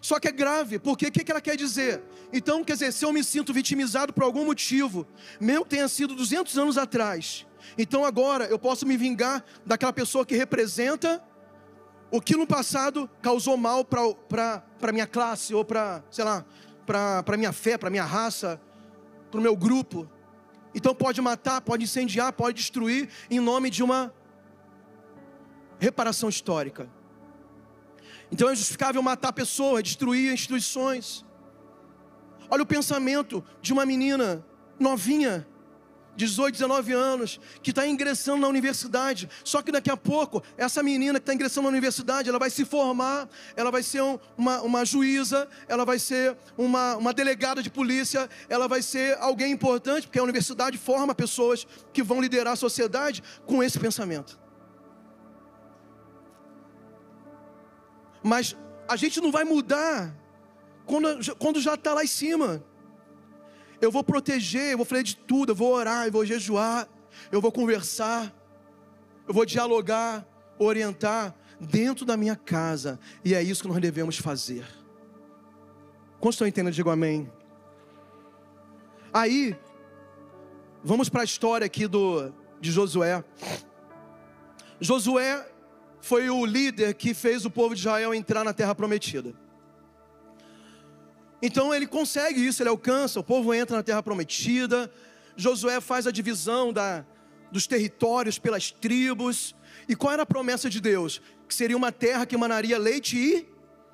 [0.00, 2.02] Só que é grave, porque o que, que ela quer dizer?
[2.32, 5.06] Então, quer dizer, se eu me sinto vitimizado por algum motivo,
[5.38, 10.34] que tenha sido 200 anos atrás, então agora eu posso me vingar daquela pessoa que
[10.34, 11.22] representa
[12.10, 16.44] o que no passado causou mal para a minha classe, ou para, sei lá,
[16.86, 18.60] para a minha fé, para a minha raça,
[19.30, 20.10] para o meu grupo.
[20.74, 24.12] Então pode matar, pode incendiar, pode destruir em nome de uma
[25.78, 26.88] reparação histórica.
[28.32, 31.24] Então é justificável matar pessoas, destruir instituições.
[32.48, 34.44] Olha o pensamento de uma menina
[34.78, 35.46] novinha,
[36.16, 39.28] 18, 19 anos, que está ingressando na universidade.
[39.44, 42.64] Só que daqui a pouco, essa menina que está ingressando na universidade, ela vai se
[42.64, 47.70] formar, ela vai ser um, uma, uma juíza, ela vai ser uma, uma delegada de
[47.70, 52.56] polícia, ela vai ser alguém importante, porque a universidade forma pessoas que vão liderar a
[52.56, 54.39] sociedade com esse pensamento.
[58.22, 58.56] Mas
[58.88, 60.14] a gente não vai mudar
[60.84, 62.62] quando, quando já está lá em cima.
[63.80, 66.86] Eu vou proteger, eu vou fazer de tudo, eu vou orar, eu vou jejuar,
[67.32, 68.34] eu vou conversar,
[69.26, 70.26] eu vou dialogar,
[70.58, 73.00] orientar dentro da minha casa.
[73.24, 74.66] E é isso que nós devemos fazer.
[76.18, 76.74] Quantos estão entendendo?
[76.74, 77.30] Digo amém.
[79.12, 79.56] Aí,
[80.84, 83.24] vamos para a história aqui do, de Josué.
[84.78, 85.49] Josué
[86.00, 89.34] foi o líder que fez o povo de Israel entrar na terra prometida.
[91.42, 94.90] Então ele consegue isso, ele alcança, o povo entra na terra prometida.
[95.36, 97.04] Josué faz a divisão da,
[97.50, 99.54] dos territórios pelas tribos.
[99.88, 101.22] E qual era a promessa de Deus?
[101.48, 103.48] Que seria uma terra que emanaria leite e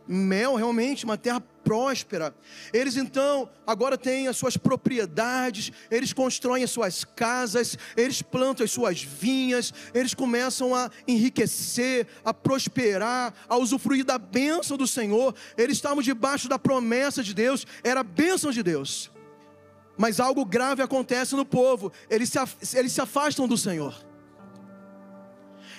[0.08, 2.32] mel, realmente, uma terra próspera.
[2.72, 8.70] Eles então agora têm as suas propriedades, eles constroem as suas casas, eles plantam as
[8.70, 15.34] suas vinhas, eles começam a enriquecer, a prosperar, a usufruir da bênção do Senhor.
[15.58, 19.10] Eles estavam debaixo da promessa de Deus, era a bênção de Deus.
[19.98, 24.06] Mas algo grave acontece no povo, eles se, eles se afastam do Senhor.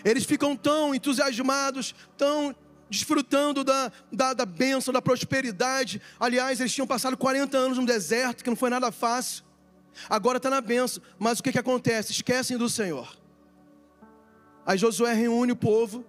[0.04, 2.54] Eles ficam tão entusiasmados, tão
[2.90, 6.02] desfrutando da, da, da bênção, da prosperidade.
[6.20, 9.44] Aliás, eles tinham passado 40 anos no deserto, que não foi nada fácil.
[10.10, 12.12] Agora está na bênção, mas o que, que acontece?
[12.12, 13.18] Esquecem do Senhor.
[14.66, 16.06] Aí Josué reúne o povo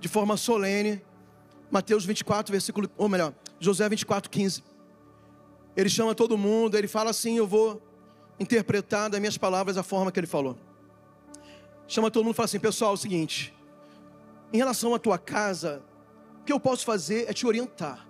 [0.00, 1.02] de forma solene.
[1.70, 4.64] Mateus 24, versículo, ou melhor, Josué 24, 15.
[5.74, 7.80] Ele chama todo mundo, ele fala assim: Eu vou
[8.38, 10.58] interpretar das minhas palavras a forma que ele falou.
[11.86, 13.54] Chama todo mundo e fala assim: Pessoal, é o seguinte
[14.52, 15.82] em relação à tua casa,
[16.40, 18.06] o que eu posso fazer é te orientar.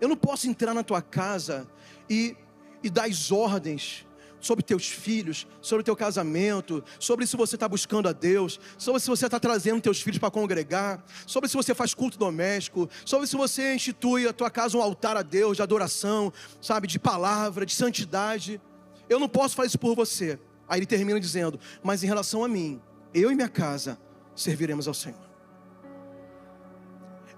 [0.00, 1.68] Eu não posso entrar na tua casa
[2.08, 2.36] e,
[2.82, 4.06] e dar as ordens
[4.40, 9.08] sobre teus filhos, sobre teu casamento, sobre se você está buscando a Deus, sobre se
[9.08, 13.36] você está trazendo teus filhos para congregar, sobre se você faz culto doméstico, sobre se
[13.36, 17.74] você institui a tua casa um altar a Deus de adoração, sabe, de palavra, de
[17.74, 18.60] santidade.
[19.08, 20.38] Eu não posso fazer isso por você.
[20.68, 22.80] Aí ele termina dizendo: Mas em relação a mim,
[23.12, 23.98] eu e minha casa
[24.36, 25.27] serviremos ao Senhor.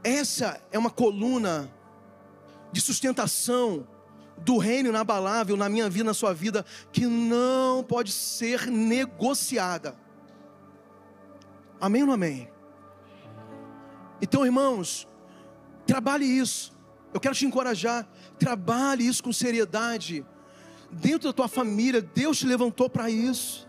[0.03, 1.71] Essa é uma coluna
[2.73, 3.87] de sustentação
[4.39, 9.95] do reino inabalável na minha vida, na sua vida, que não pode ser negociada.
[11.81, 12.51] Amém ou não amém?
[14.21, 15.09] Então, irmãos,
[15.87, 16.73] trabalhe isso.
[17.13, 18.09] Eu quero te encorajar.
[18.39, 20.25] Trabalhe isso com seriedade.
[20.91, 23.69] Dentro da tua família, Deus te levantou para isso.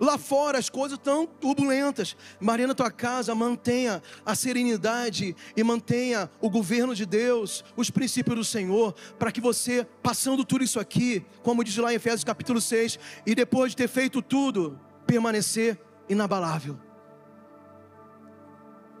[0.00, 2.16] Lá fora as coisas estão turbulentas.
[2.40, 8.36] Maria, na tua casa, mantenha a serenidade e mantenha o governo de Deus, os princípios
[8.36, 12.60] do Senhor, para que você, passando tudo isso aqui, como diz lá em Efésios capítulo
[12.60, 15.78] 6, e depois de ter feito tudo, permanecer
[16.08, 16.78] inabalável.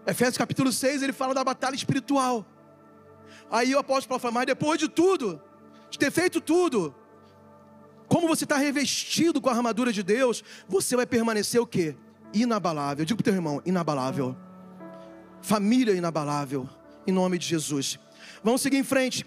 [0.06, 2.46] Efésios capítulo 6, ele fala da batalha espiritual.
[3.50, 5.40] Aí o apóstolo fala, mas depois de tudo,
[5.90, 6.94] de ter feito tudo,
[8.08, 11.94] como você está revestido com a armadura de Deus, você vai permanecer o que?
[12.32, 13.04] Inabalável.
[13.04, 14.34] Digo para o teu irmão, inabalável.
[15.42, 16.68] Família inabalável.
[17.06, 17.98] Em nome de Jesus.
[18.42, 19.26] Vamos seguir em frente.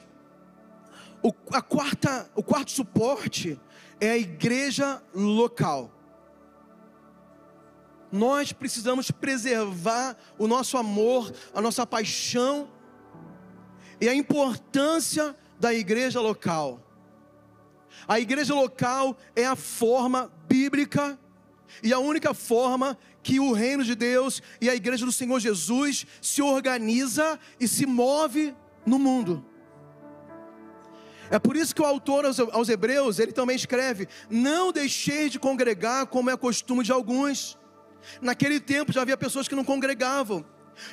[1.21, 3.59] O, a quarta, o quarto suporte
[3.99, 5.91] é a igreja local.
[8.11, 12.67] Nós precisamos preservar o nosso amor, a nossa paixão
[14.01, 16.90] e a importância da igreja local.
[18.07, 21.19] A igreja local é a forma bíblica
[21.83, 26.05] e a única forma que o reino de Deus e a igreja do Senhor Jesus
[26.21, 29.45] se organiza e se move no mundo.
[31.29, 36.07] É por isso que o autor aos Hebreus, ele também escreve: Não deixei de congregar
[36.07, 37.57] como é costume de alguns.
[38.21, 40.43] Naquele tempo já havia pessoas que não congregavam.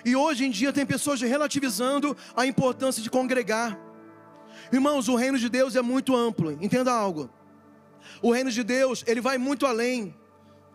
[0.04, 3.78] E hoje em dia tem pessoas relativizando a importância de congregar.
[4.72, 7.30] Irmãos, o reino de Deus é muito amplo, entenda algo.
[8.22, 10.14] O reino de Deus, ele vai muito além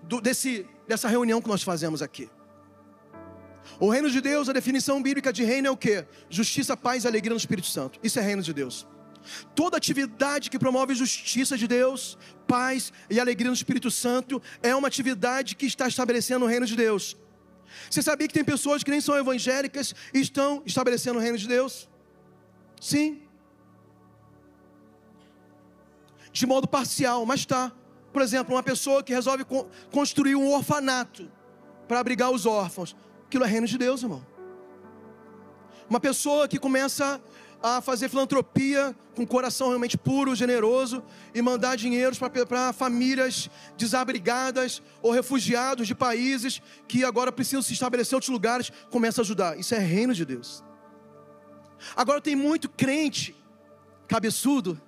[0.04, 2.30] do, desse, dessa reunião que nós fazemos aqui.
[3.80, 6.06] O reino de Deus, a definição bíblica de reino é o que?
[6.30, 8.00] Justiça, paz e alegria no Espírito Santo.
[8.04, 8.88] Isso é reino de Deus.
[9.56, 14.88] Toda atividade que promove justiça de Deus, paz e alegria no Espírito Santo é uma
[14.88, 17.18] atividade que está estabelecendo o reino de Deus.
[17.90, 21.48] Você sabia que tem pessoas que nem são evangélicas e estão estabelecendo o reino de
[21.48, 21.90] Deus?
[22.80, 23.23] Sim.
[26.34, 27.72] De modo parcial, mas está.
[28.12, 29.46] Por exemplo, uma pessoa que resolve
[29.92, 31.32] construir um orfanato
[31.88, 32.96] para abrigar os órfãos.
[33.28, 34.26] Aquilo é reino de Deus, irmão.
[35.90, 37.22] Uma pessoa que começa
[37.62, 41.02] a fazer filantropia com coração realmente puro, generoso
[41.34, 48.14] e mandar dinheiros para famílias desabrigadas ou refugiados de países que agora precisam se estabelecer
[48.14, 49.58] em outros lugares, começa a ajudar.
[49.58, 50.64] Isso é reino de Deus.
[51.96, 53.36] Agora tem muito crente
[54.08, 54.80] cabeçudo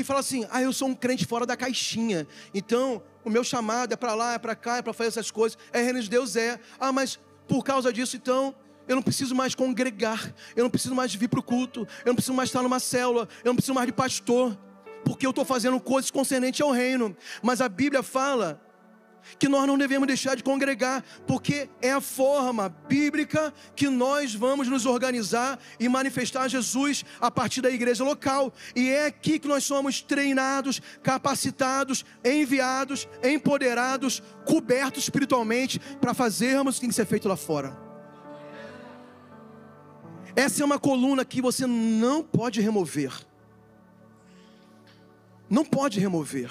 [0.00, 3.92] que fala assim: ah, eu sou um crente fora da caixinha, então o meu chamado
[3.92, 5.58] é para lá, é para cá, é para fazer essas coisas.
[5.72, 6.60] É reino de Deus, é.
[6.78, 7.18] Ah, mas
[7.48, 8.54] por causa disso, então
[8.86, 12.14] eu não preciso mais congregar, eu não preciso mais vir para o culto, eu não
[12.14, 14.56] preciso mais estar numa célula, eu não preciso mais de pastor,
[15.04, 17.16] porque eu estou fazendo coisas concernentes ao reino.
[17.42, 18.60] Mas a Bíblia fala
[19.38, 24.68] que nós não devemos deixar de congregar, porque é a forma bíblica que nós vamos
[24.68, 28.52] nos organizar e manifestar Jesus a partir da igreja local.
[28.74, 36.78] E é aqui que nós somos treinados, capacitados, enviados, empoderados, cobertos espiritualmente para fazermos o
[36.78, 37.86] que tem que ser feito lá fora.
[40.34, 43.12] Essa é uma coluna que você não pode remover.
[45.48, 46.50] Não pode remover.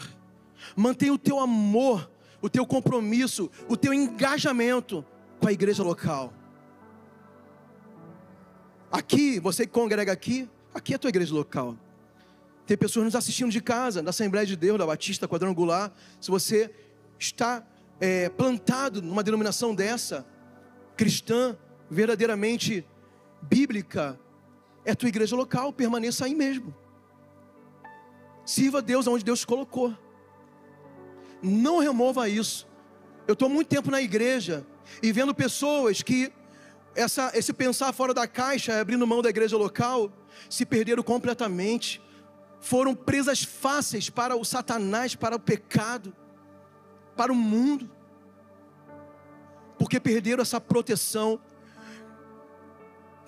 [0.75, 2.09] Mantenha o teu amor
[2.45, 5.03] o teu compromisso, o teu engajamento
[5.39, 6.31] com a igreja local.
[8.91, 11.75] Aqui, você que congrega aqui, aqui é a tua igreja local.
[12.67, 15.91] Tem pessoas nos assistindo de casa, da Assembleia de Deus, da Batista Quadrangular.
[16.21, 16.69] Se você
[17.17, 17.65] está
[17.99, 20.23] é, plantado numa denominação dessa,
[20.95, 21.57] cristã,
[21.89, 22.85] verdadeiramente
[23.41, 24.19] bíblica,
[24.85, 26.75] é a tua igreja local, permaneça aí mesmo.
[28.45, 30.04] Sirva a Deus onde Deus colocou.
[31.41, 32.67] Não remova isso.
[33.27, 34.65] Eu estou muito tempo na igreja
[35.01, 36.31] e vendo pessoas que
[36.95, 40.11] essa, esse pensar fora da caixa, abrindo mão da igreja local,
[40.49, 42.01] se perderam completamente.
[42.59, 46.15] Foram presas fáceis para o Satanás, para o pecado,
[47.15, 47.89] para o mundo,
[49.77, 51.39] porque perderam essa proteção.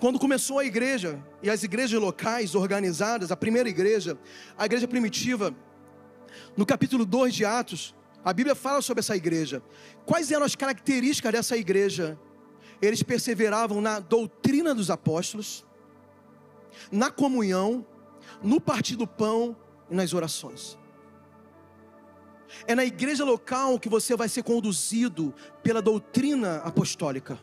[0.00, 4.18] Quando começou a igreja e as igrejas locais organizadas, a primeira igreja,
[4.56, 5.54] a igreja primitiva,
[6.56, 9.62] no capítulo 2 de Atos, a Bíblia fala sobre essa igreja.
[10.04, 12.18] Quais eram as características dessa igreja?
[12.80, 15.64] Eles perseveravam na doutrina dos apóstolos,
[16.90, 17.86] na comunhão,
[18.42, 19.56] no partir do pão
[19.90, 20.78] e nas orações.
[22.66, 27.38] É na igreja local que você vai ser conduzido pela doutrina apostólica,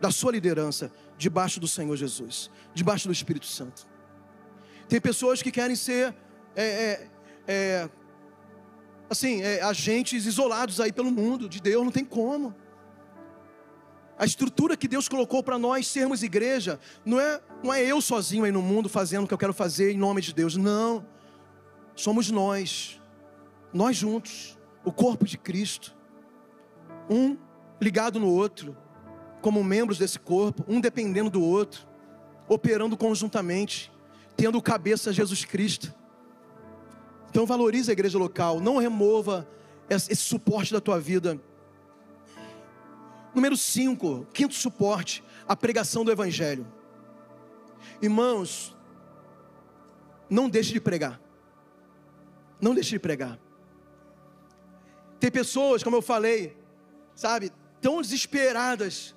[0.00, 3.86] da sua liderança, debaixo do Senhor Jesus, debaixo do Espírito Santo.
[4.88, 6.14] Tem pessoas que querem ser
[6.56, 7.10] é, é,
[7.46, 7.90] é,
[9.12, 12.54] assim, é, agentes isolados aí pelo mundo, de Deus, não tem como.
[14.18, 18.44] A estrutura que Deus colocou para nós sermos igreja, não é, não é eu sozinho
[18.44, 21.06] aí no mundo fazendo o que eu quero fazer em nome de Deus, não.
[21.94, 23.00] Somos nós,
[23.72, 25.94] nós juntos, o corpo de Cristo,
[27.08, 27.36] um
[27.80, 28.76] ligado no outro,
[29.40, 31.86] como membros desse corpo, um dependendo do outro,
[32.48, 33.92] operando conjuntamente,
[34.36, 35.92] tendo cabeça Jesus Cristo.
[37.32, 39.48] Então valorize a igreja local, não remova
[39.88, 41.40] esse suporte da tua vida.
[43.34, 46.70] Número 5, quinto suporte, a pregação do evangelho.
[48.02, 48.76] Irmãos,
[50.28, 51.18] não deixe de pregar.
[52.60, 53.38] Não deixe de pregar.
[55.18, 56.54] Tem pessoas, como eu falei,
[57.14, 59.14] sabe, tão desesperadas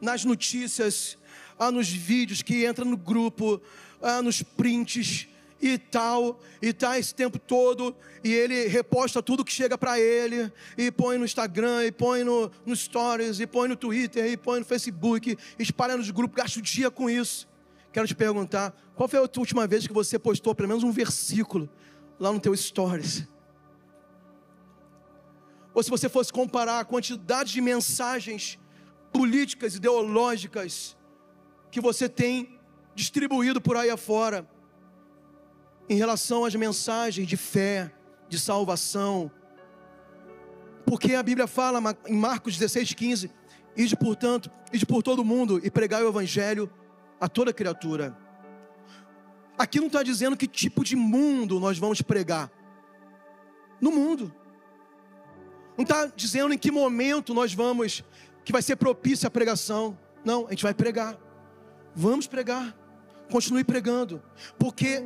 [0.00, 1.18] nas notícias,
[1.58, 3.60] ah, nos vídeos que entram no grupo,
[4.00, 5.28] ah, nos prints,
[5.60, 10.52] e tal, e tá esse tempo todo, e ele reposta tudo que chega para ele,
[10.76, 14.60] e põe no Instagram, e põe no, no Stories, e põe no Twitter, e põe
[14.60, 17.48] no Facebook, espalha nos grupos, gasta o dia com isso.
[17.92, 21.68] Quero te perguntar, qual foi a última vez que você postou pelo menos um versículo
[22.20, 23.26] lá no teu Stories?
[25.72, 28.58] Ou se você fosse comparar a quantidade de mensagens
[29.12, 30.96] políticas, ideológicas
[31.70, 32.58] que você tem
[32.94, 34.46] distribuído por aí afora,
[35.88, 37.90] em relação às mensagens de fé,
[38.28, 39.30] de salvação.
[40.84, 43.30] Porque a Bíblia fala em Marcos 16, 15:
[43.76, 46.70] Ide, portanto, ide por todo mundo e pregai o Evangelho
[47.20, 48.16] a toda criatura.
[49.58, 52.50] Aqui não está dizendo que tipo de mundo nós vamos pregar.
[53.80, 54.32] No mundo.
[55.76, 58.02] Não está dizendo em que momento nós vamos,
[58.44, 59.98] que vai ser propícia a pregação.
[60.24, 61.18] Não, a gente vai pregar.
[61.94, 62.76] Vamos pregar.
[63.30, 64.22] Continue pregando.
[64.58, 65.02] Porque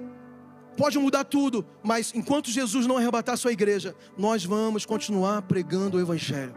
[0.80, 5.98] pode mudar tudo, mas enquanto Jesus não arrebatar a sua igreja, nós vamos continuar pregando
[5.98, 6.54] o Evangelho.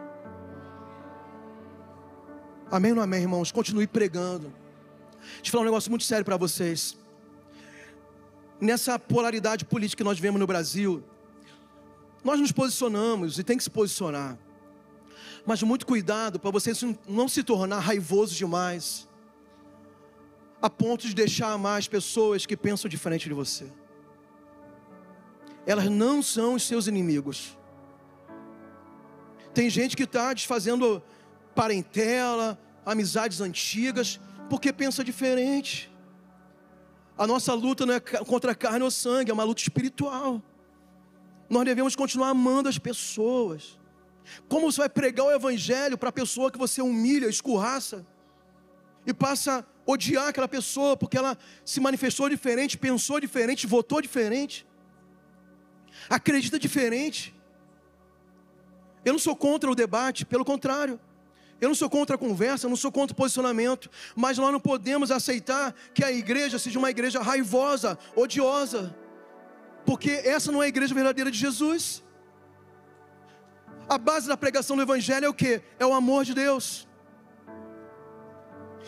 [2.71, 3.51] Amém ou não amém, irmãos?
[3.51, 4.47] Continue pregando.
[5.19, 6.97] Deixa eu falar um negócio muito sério para vocês.
[8.61, 11.03] Nessa polaridade política que nós vemos no Brasil,
[12.23, 14.37] nós nos posicionamos e tem que se posicionar.
[15.45, 16.71] Mas muito cuidado para você
[17.09, 19.05] não se tornar raivoso demais,
[20.61, 23.82] a ponto de deixar mais pessoas que pensam diferente de você
[25.65, 27.57] elas não são os seus inimigos.
[29.53, 31.01] Tem gente que está desfazendo
[31.53, 35.91] parentela, amizades antigas, porque pensa diferente.
[37.17, 40.41] A nossa luta não é contra a carne ou sangue, é uma luta espiritual.
[41.49, 43.79] Nós devemos continuar amando as pessoas.
[44.47, 48.05] Como você vai pregar o evangelho para a pessoa que você humilha, escorraça
[49.05, 54.65] e passa a odiar aquela pessoa porque ela se manifestou diferente, pensou diferente, votou diferente?
[56.09, 57.33] Acredita diferente.
[59.05, 60.99] Eu não sou contra o debate, pelo contrário.
[61.59, 64.59] Eu não sou contra a conversa, eu não sou contra o posicionamento, mas nós não
[64.59, 68.93] podemos aceitar que a igreja seja uma igreja raivosa, odiosa,
[69.85, 72.03] porque essa não é a igreja verdadeira de Jesus.
[73.87, 75.61] A base da pregação do Evangelho é o que?
[75.79, 76.87] É o amor de Deus.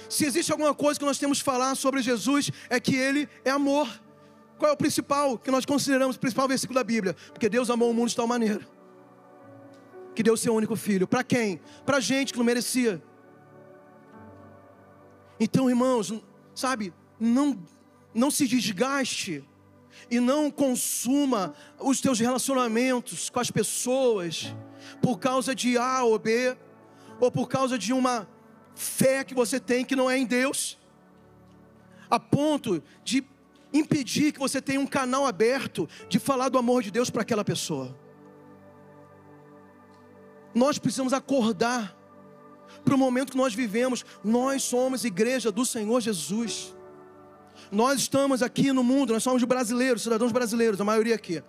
[0.10, 3.52] Se existe alguma coisa que nós temos que falar sobre Jesus, é que Ele é
[3.52, 3.88] amor.
[4.58, 7.16] Qual é o principal que nós consideramos o principal versículo da Bíblia?
[7.32, 8.66] Porque Deus amou o mundo de tal maneira
[10.16, 11.08] que deu seu único filho.
[11.08, 11.60] Para quem?
[11.86, 13.04] Para gente que não merecia.
[15.38, 16.14] Então, irmãos,
[16.56, 17.62] sabe, não,
[18.14, 19.44] não se desgaste
[20.10, 24.56] e não consuma os teus relacionamentos com as pessoas
[25.02, 26.56] por causa de A ou B,
[27.20, 28.28] ou por causa de uma
[28.74, 30.78] fé que você tem que não é em Deus,
[32.10, 33.26] a ponto de
[33.78, 37.44] impedir que você tenha um canal aberto de falar do amor de Deus para aquela
[37.44, 37.96] pessoa.
[40.54, 41.96] Nós precisamos acordar
[42.84, 44.06] para o momento que nós vivemos.
[44.24, 46.74] Nós somos igreja do Senhor Jesus.
[47.72, 51.44] Nós estamos aqui no mundo, nós somos brasileiros, cidadãos brasileiros, a maioria aqui.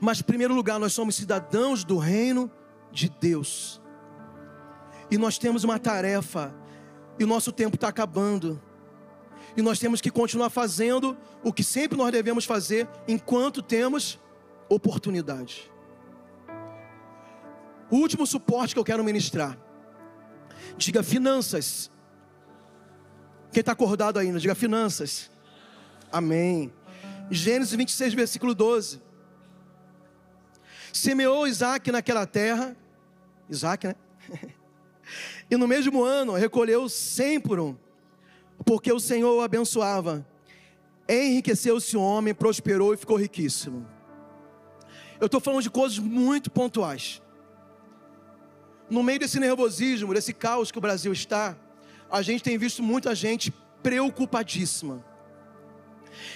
[0.00, 2.50] Mas, em primeiro lugar, nós somos cidadãos do reino
[2.90, 3.80] de Deus.
[5.10, 6.54] E nós temos uma tarefa,
[7.18, 8.60] e o nosso tempo está acabando.
[9.58, 14.16] E nós temos que continuar fazendo o que sempre nós devemos fazer enquanto temos
[14.68, 15.68] oportunidade.
[17.90, 19.58] O último suporte que eu quero ministrar.
[20.76, 21.90] Diga finanças.
[23.50, 25.28] Quem está acordado ainda, diga finanças.
[26.12, 26.72] Amém.
[27.28, 29.02] Gênesis 26, versículo 12.
[30.92, 32.76] Semeou Isaac naquela terra.
[33.50, 33.96] Isaac, né?
[35.50, 37.76] e no mesmo ano recolheu cem por um,
[38.64, 40.26] porque o Senhor o abençoava.
[41.08, 43.86] Enriqueceu-se o homem, prosperou e ficou riquíssimo.
[45.20, 47.22] Eu estou falando de coisas muito pontuais
[48.90, 51.56] no meio desse nervosismo, desse caos que o Brasil está,
[52.10, 53.52] a gente tem visto muita gente
[53.82, 55.04] preocupadíssima.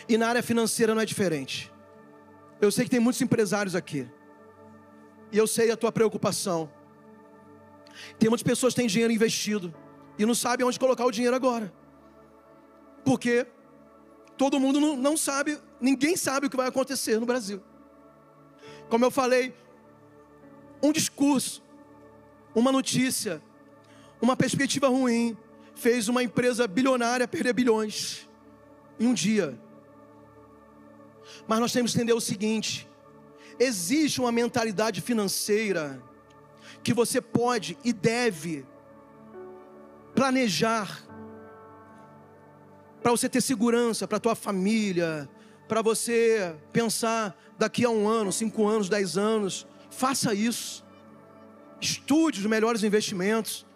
[0.08, 1.72] E na área financeira não é diferente.
[2.60, 4.06] Eu sei que tem muitos empresários aqui.
[5.32, 6.70] E eu sei a tua preocupação.
[8.18, 9.74] Tem muitas pessoas que têm dinheiro investido
[10.18, 11.72] e não sabem onde colocar o dinheiro agora.
[13.04, 13.46] Porque
[14.36, 17.62] todo mundo não, sabe, ninguém sabe o que vai acontecer no Brasil.
[18.88, 19.54] Como eu falei,
[20.82, 21.62] um discurso
[22.54, 23.42] uma notícia,
[24.20, 25.36] uma perspectiva ruim,
[25.74, 28.28] fez uma empresa bilionária perder bilhões
[29.00, 29.58] em um dia.
[31.46, 32.88] Mas nós temos que entender o seguinte:
[33.58, 36.02] existe uma mentalidade financeira
[36.82, 38.66] que você pode e deve
[40.14, 41.02] planejar
[43.02, 45.28] para você ter segurança para tua família,
[45.68, 49.66] para você pensar daqui a um ano, cinco anos, dez anos.
[49.90, 50.84] Faça isso.
[51.80, 53.66] Estude os melhores investimentos.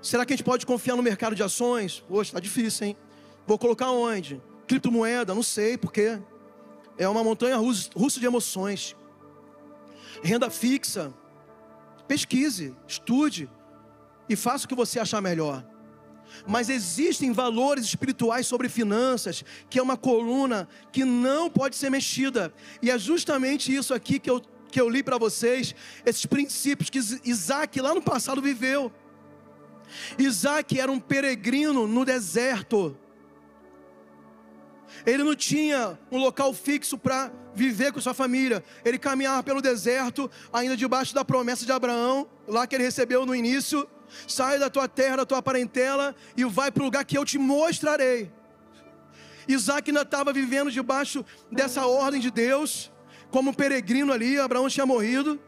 [0.00, 2.02] Será que a gente pode confiar no mercado de ações?
[2.08, 2.96] Poxa, está difícil, hein?
[3.46, 4.40] Vou colocar onde?
[4.66, 5.34] Criptomoeda?
[5.34, 6.18] Não sei, porque
[6.96, 8.96] é uma montanha russa de emoções.
[10.22, 11.12] Renda fixa.
[12.08, 13.48] Pesquise, estude
[14.28, 15.64] e faça o que você achar melhor.
[16.46, 22.52] Mas existem valores espirituais sobre finanças, que é uma coluna que não pode ser mexida.
[22.82, 25.74] E é justamente isso aqui que eu que eu li para vocês,
[26.06, 28.92] esses princípios que Isaac lá no passado viveu.
[30.16, 32.96] Isaac era um peregrino no deserto.
[35.04, 38.62] Ele não tinha um local fixo para viver com sua família.
[38.84, 43.34] Ele caminhava pelo deserto, ainda debaixo da promessa de Abraão, lá que ele recebeu no
[43.34, 43.88] início.
[44.26, 47.38] Sai da tua terra, da tua parentela e vai para o lugar que eu te
[47.38, 48.32] mostrarei.
[49.48, 52.90] Isaac ainda estava vivendo debaixo dessa ordem de Deus
[53.30, 55.40] como um peregrino ali, Abraão tinha morrido.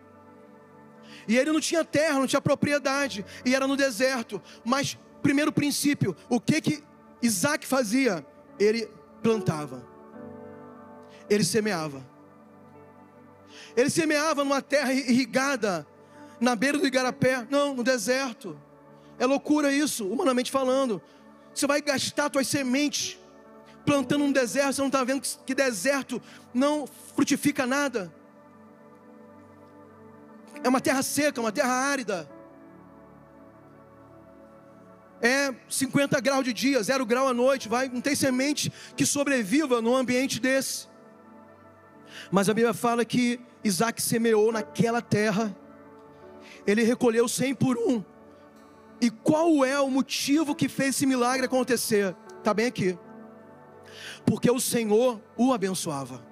[1.27, 4.41] E ele não tinha terra, não tinha propriedade, e era no deserto.
[4.65, 6.85] Mas, primeiro princípio, o que que
[7.21, 8.27] Isaac fazia?
[8.59, 8.89] Ele
[9.23, 9.87] plantava,
[11.29, 12.05] ele semeava.
[13.77, 15.87] Ele semeava numa terra irrigada,
[16.43, 18.61] na beira do igarapé, não, no deserto.
[19.17, 21.01] É loucura isso, humanamente falando.
[21.55, 23.17] Você vai gastar suas sementes
[23.87, 26.21] plantando um deserto, você não está vendo que deserto
[26.53, 28.13] não frutifica nada.
[30.65, 32.29] É uma terra seca, uma terra árida.
[35.21, 39.81] É 50 graus de dia, zero grau à noite, vai, não tem semente que sobreviva
[39.81, 40.89] num ambiente desse.
[42.33, 45.57] Mas a Bíblia fala que Isaac semeou naquela terra,
[46.67, 48.05] ele recolheu cem por um.
[49.01, 52.15] E qual é o motivo que fez esse milagre acontecer?
[52.39, 52.97] Está bem aqui
[54.25, 56.25] porque o Senhor o abençoava.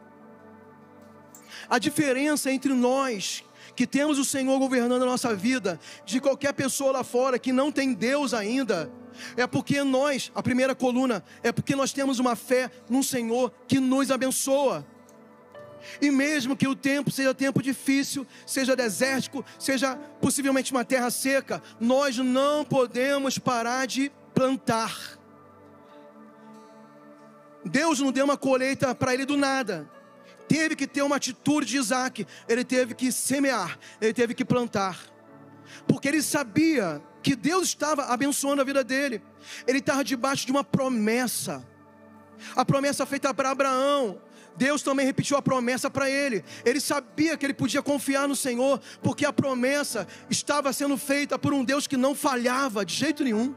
[1.68, 3.44] A diferença entre nós
[3.76, 7.70] que temos o Senhor governando a nossa vida, de qualquer pessoa lá fora que não
[7.70, 8.90] tem Deus ainda,
[9.36, 13.78] é porque nós, a primeira coluna, é porque nós temos uma fé no Senhor que
[13.78, 14.84] nos abençoa.
[16.00, 21.62] E mesmo que o tempo seja tempo difícil, seja desértico, seja possivelmente uma terra seca,
[21.78, 25.18] nós não podemos parar de plantar.
[27.64, 29.88] Deus não deu uma colheita para ele do nada.
[30.48, 32.26] Teve que ter uma atitude de Isaac.
[32.48, 34.98] Ele teve que semear, ele teve que plantar.
[35.86, 39.22] Porque ele sabia que Deus estava abençoando a vida dele.
[39.66, 41.64] Ele estava debaixo de uma promessa.
[42.56, 44.20] A promessa feita para Abraão.
[44.56, 46.44] Deus também repetiu a promessa para ele.
[46.64, 51.52] Ele sabia que ele podia confiar no Senhor, porque a promessa estava sendo feita por
[51.52, 53.54] um Deus que não falhava de jeito nenhum.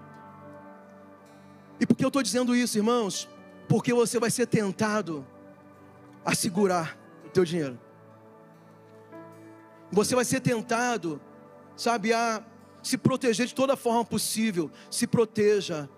[1.80, 3.28] E por que eu estou dizendo isso, irmãos?
[3.68, 5.26] Porque você vai ser tentado
[6.24, 7.80] a segurar o teu dinheiro.
[9.92, 11.22] Você vai ser tentado,
[11.76, 12.44] sabe, a
[12.82, 14.72] se proteger de toda forma possível.
[14.90, 15.90] Se proteja,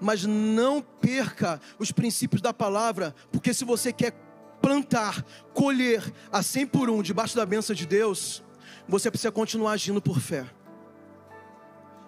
[0.00, 4.14] mas não perca os princípios da palavra, porque se você quer
[4.60, 8.42] plantar, colher a 100 por um debaixo da bênção de Deus,
[8.88, 10.46] você precisa continuar agindo por fé.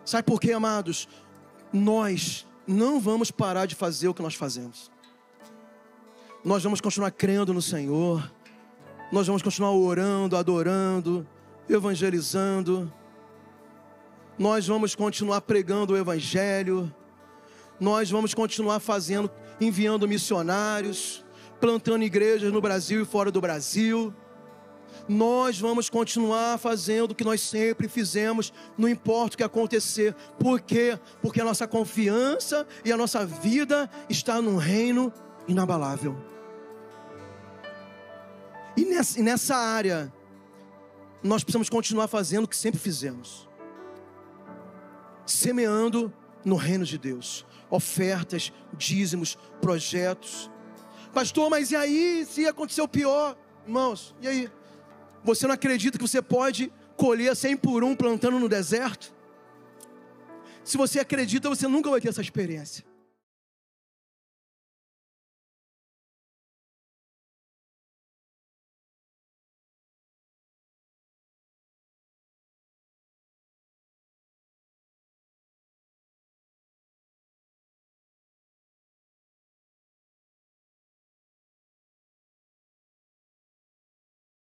[0.05, 1.09] Sabe por quê, amados?
[1.73, 4.91] Nós não vamos parar de fazer o que nós fazemos.
[6.45, 8.31] Nós vamos continuar crendo no Senhor.
[9.13, 11.27] Nós vamos continuar orando, adorando,
[11.69, 12.93] evangelizando.
[14.39, 16.93] Nós vamos continuar pregando o evangelho.
[17.79, 19.31] Nós vamos continuar fazendo,
[19.61, 21.25] enviando missionários,
[21.63, 24.13] plantando igrejas no Brasil e fora do Brasil
[25.09, 30.15] nós vamos continuar fazendo o que nós sempre fizemos, não importa o que acontecer.
[30.39, 30.99] Por quê?
[31.21, 35.13] Porque a nossa confiança e a nossa vida está num reino
[35.49, 36.17] inabalável.
[38.77, 40.13] E nessa, e nessa área,
[41.23, 43.49] nós precisamos continuar fazendo o que sempre fizemos
[45.25, 46.13] semeando
[46.45, 50.51] no reino de Deus, ofertas, dízimos, projetos.
[51.13, 53.37] Pastor, mas e aí se acontecer o pior?
[53.67, 54.51] Irmãos, e aí?
[55.23, 59.15] Você não acredita que você pode colher 100 por um plantando no deserto?
[60.65, 62.85] Se você acredita, você nunca vai ter essa experiência.